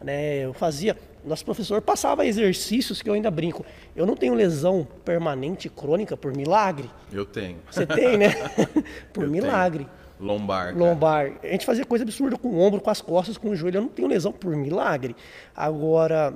[0.02, 0.44] Né?
[0.44, 3.64] Eu fazia, nosso professor passava exercícios que eu ainda brinco.
[3.94, 6.90] Eu não tenho lesão permanente crônica por milagre.
[7.12, 7.58] Eu tenho.
[7.70, 8.34] Você tem, né?
[9.12, 9.84] por eu milagre.
[9.84, 10.06] Tenho.
[10.18, 10.72] Lombar.
[10.72, 10.78] Cara.
[10.78, 11.32] Lombar.
[11.42, 13.78] A gente fazia coisa absurda com o ombro, com as costas, com o joelho.
[13.78, 15.14] Eu não tenho lesão por milagre.
[15.54, 16.34] Agora,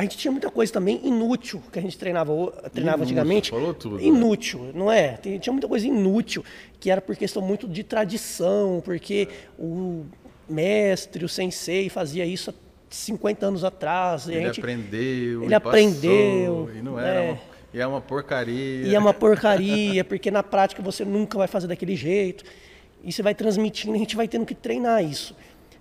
[0.00, 2.32] a gente tinha muita coisa também inútil que a gente treinava,
[2.72, 3.50] treinava inútil, antigamente.
[3.50, 3.96] Falou tudo.
[3.96, 4.04] Né?
[4.04, 4.72] Inútil, né?
[4.74, 5.18] não é?
[5.38, 6.42] Tinha muita coisa inútil,
[6.78, 9.28] que era por questão muito de tradição, porque
[9.58, 10.06] o
[10.48, 12.54] mestre, o sensei fazia isso há
[12.88, 14.26] 50 anos atrás.
[14.26, 16.64] Ele gente, aprendeu, ele aprendeu.
[16.64, 17.40] Passou, e não era é, uma,
[17.74, 18.86] e é uma porcaria.
[18.86, 22.42] E é uma porcaria, porque na prática você nunca vai fazer daquele jeito.
[23.04, 25.36] E você vai transmitindo, a gente vai tendo que treinar isso.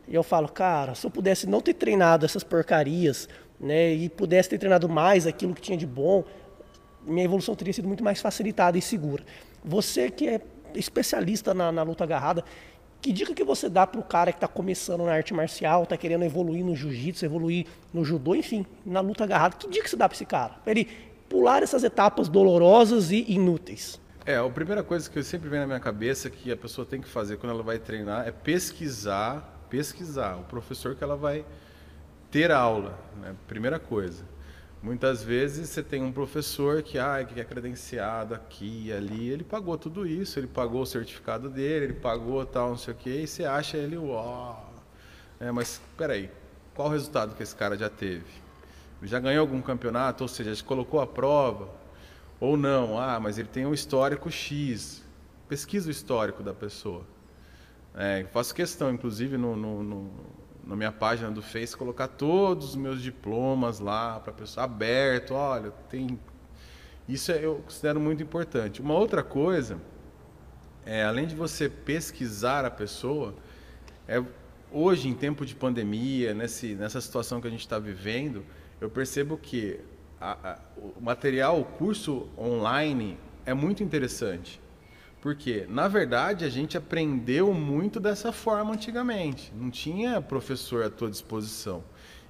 [0.10, 3.30] E eu falo, cara, se eu pudesse não ter treinado essas porcarias,
[3.60, 6.24] né, e pudesse ter treinado mais aquilo que tinha de bom,
[7.06, 9.24] minha evolução teria sido muito mais facilitada e segura.
[9.64, 10.42] Você que é
[10.74, 12.44] especialista na, na luta agarrada,
[13.02, 15.96] que dica que você dá para o cara que está começando na arte marcial, está
[15.96, 19.56] querendo evoluir no jiu-jitsu, evoluir no judô, enfim, na luta agarrada?
[19.56, 20.56] Que dica você dá para esse cara?
[20.64, 20.88] Para ele
[21.30, 24.00] pular essas etapas dolorosas e inúteis.
[24.26, 27.08] É, a primeira coisa que sempre vem na minha cabeça que a pessoa tem que
[27.08, 31.46] fazer quando ela vai treinar é pesquisar, pesquisar o professor que ela vai
[32.32, 33.36] ter aula, né?
[33.48, 34.24] primeira coisa.
[34.82, 39.44] Muitas vezes você tem um professor que, ah, que é credenciado aqui e ali, ele
[39.44, 43.22] pagou tudo isso, ele pagou o certificado dele, ele pagou tal, não sei o quê,
[43.24, 44.74] e você acha ele, uau.
[45.38, 46.30] É, mas peraí,
[46.74, 48.24] qual o resultado que esse cara já teve?
[49.04, 51.70] Já ganhou algum campeonato, ou seja, já colocou a prova?
[52.40, 52.98] Ou não?
[52.98, 55.04] Ah, mas ele tem um histórico X.
[55.48, 57.04] Pesquisa o histórico da pessoa.
[57.96, 60.12] É, faço questão, inclusive, no, no, no
[60.70, 65.34] na minha página do Face, colocar todos os meus diplomas lá para pessoa aberto.
[65.34, 66.20] Olha, tem.
[67.08, 68.80] Isso eu considero muito importante.
[68.80, 69.80] Uma outra coisa,
[70.86, 73.34] é, além de você pesquisar a pessoa,
[74.08, 74.24] é,
[74.72, 78.46] hoje, em tempo de pandemia, nesse, nessa situação que a gente está vivendo,
[78.80, 79.80] eu percebo que
[80.22, 84.62] a, a, o material, o curso online é muito interessante.
[85.22, 89.52] Porque, na verdade, a gente aprendeu muito dessa forma antigamente.
[89.54, 91.84] Não tinha professor à tua disposição.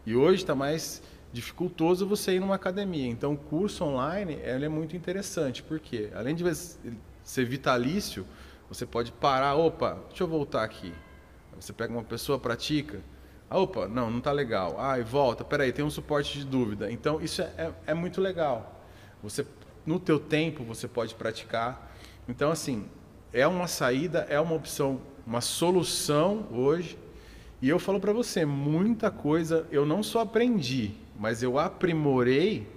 [0.05, 3.07] E hoje está mais dificultoso você ir numa academia.
[3.07, 5.61] Então, o curso online é muito interessante.
[5.61, 6.43] Porque, além de
[7.23, 8.25] ser vitalício,
[8.67, 9.55] você pode parar.
[9.55, 10.91] Opa, deixa eu voltar aqui.
[11.59, 13.01] Você pega uma pessoa, pratica.
[13.47, 14.77] Ah, opa, não, não está legal.
[14.79, 15.43] Ah, e volta.
[15.43, 16.91] Peraí, tem um suporte de dúvida.
[16.91, 18.83] Então, isso é, é, é muito legal.
[19.21, 19.45] Você,
[19.85, 21.88] no teu tempo, você pode praticar
[22.29, 22.85] então, assim,
[23.33, 26.97] é uma saída, é uma opção, uma solução hoje.
[27.61, 32.67] E eu falo para você, muita coisa eu não só aprendi, mas eu aprimorei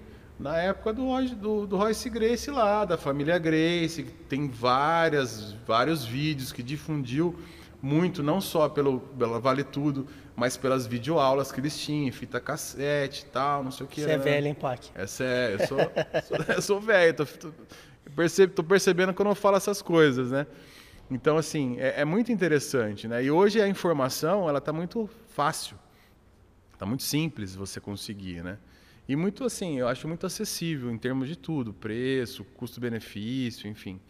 [0.40, 6.04] na época do, do, do Royce Grace lá, da família Grace, que tem várias, vários
[6.04, 7.38] vídeos que difundiu
[7.80, 13.22] muito, não só pelo, pela Vale Tudo, mas pelas videoaulas que eles tinham, fita cassete
[13.22, 14.00] e tal, não sei o que.
[14.00, 14.90] Você é velho, hein, Pac?
[14.94, 15.78] Essa é, eu sou,
[16.26, 17.52] sou, eu sou velho, tô, tô,
[18.10, 20.46] percebo, tô percebendo que eu falo essas coisas, né?
[21.10, 23.22] Então, assim, é, é muito interessante, né?
[23.22, 25.78] E hoje a informação, ela está muito fácil,
[26.72, 28.58] está muito simples você conseguir, né?
[29.08, 34.00] E muito, assim, eu acho muito acessível em termos de tudo, preço, custo-benefício, enfim.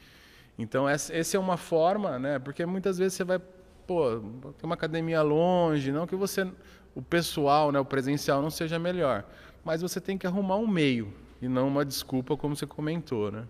[0.58, 2.38] Então, essa é uma forma, né?
[2.38, 3.40] Porque muitas vezes você vai,
[3.86, 4.20] pô,
[4.58, 6.46] tem uma academia longe, não que você,
[6.94, 9.24] o pessoal, né, o presencial não seja melhor,
[9.64, 13.44] mas você tem que arrumar um meio e não uma desculpa como você comentou, né?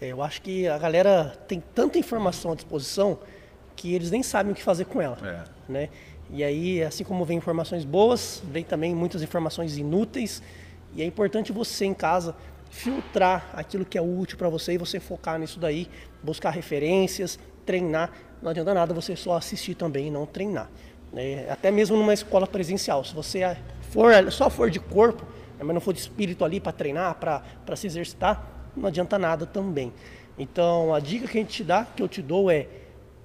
[0.00, 3.18] É, eu acho que a galera tem tanta informação à disposição
[3.76, 5.18] que eles nem sabem o que fazer com ela.
[5.22, 5.72] É.
[5.72, 5.88] Né?
[6.30, 10.42] E aí, assim como vem informações boas, vem também muitas informações inúteis.
[10.94, 12.34] E é importante você em casa
[12.70, 15.88] filtrar aquilo que é útil para você e você focar nisso daí,
[16.22, 18.10] buscar referências, treinar.
[18.40, 20.70] Não adianta nada você só assistir também e não treinar.
[21.12, 21.50] Né?
[21.50, 23.56] Até mesmo numa escola presencial, se você
[23.90, 25.26] for, só for de corpo,
[25.58, 29.92] mas não for de espírito ali para treinar, para se exercitar, não adianta nada também.
[30.38, 32.66] Então, a dica que a gente te dá, que eu te dou é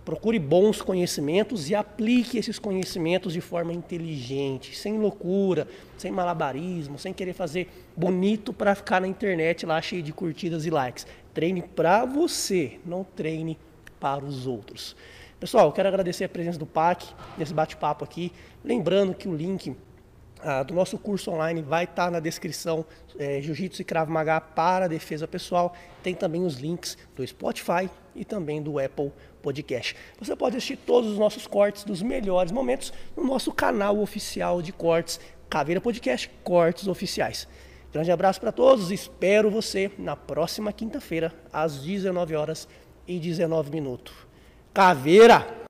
[0.05, 5.67] procure bons conhecimentos e aplique esses conhecimentos de forma inteligente, sem loucura,
[5.97, 7.67] sem malabarismo, sem querer fazer
[7.97, 11.07] bonito para ficar na internet lá cheio de curtidas e likes.
[11.33, 13.57] Treine para você, não treine
[13.99, 14.95] para os outros.
[15.39, 18.31] Pessoal, eu quero agradecer a presença do PAC nesse bate-papo aqui.
[18.63, 19.75] Lembrando que o link
[20.67, 22.85] do nosso curso online vai estar tá na descrição
[23.17, 25.75] é, Jiu-Jitsu e Krav Maga para defesa pessoal.
[26.03, 29.95] Tem também os links do Spotify e também do Apple Podcast.
[30.19, 34.71] Você pode assistir todos os nossos cortes dos melhores momentos no nosso canal oficial de
[34.71, 35.19] cortes,
[35.49, 37.47] Caveira Podcast Cortes Oficiais.
[37.91, 42.67] Grande abraço para todos, espero você na próxima quinta-feira, às 19 horas
[43.07, 44.13] e 19 minutos.
[44.73, 45.64] Caveira!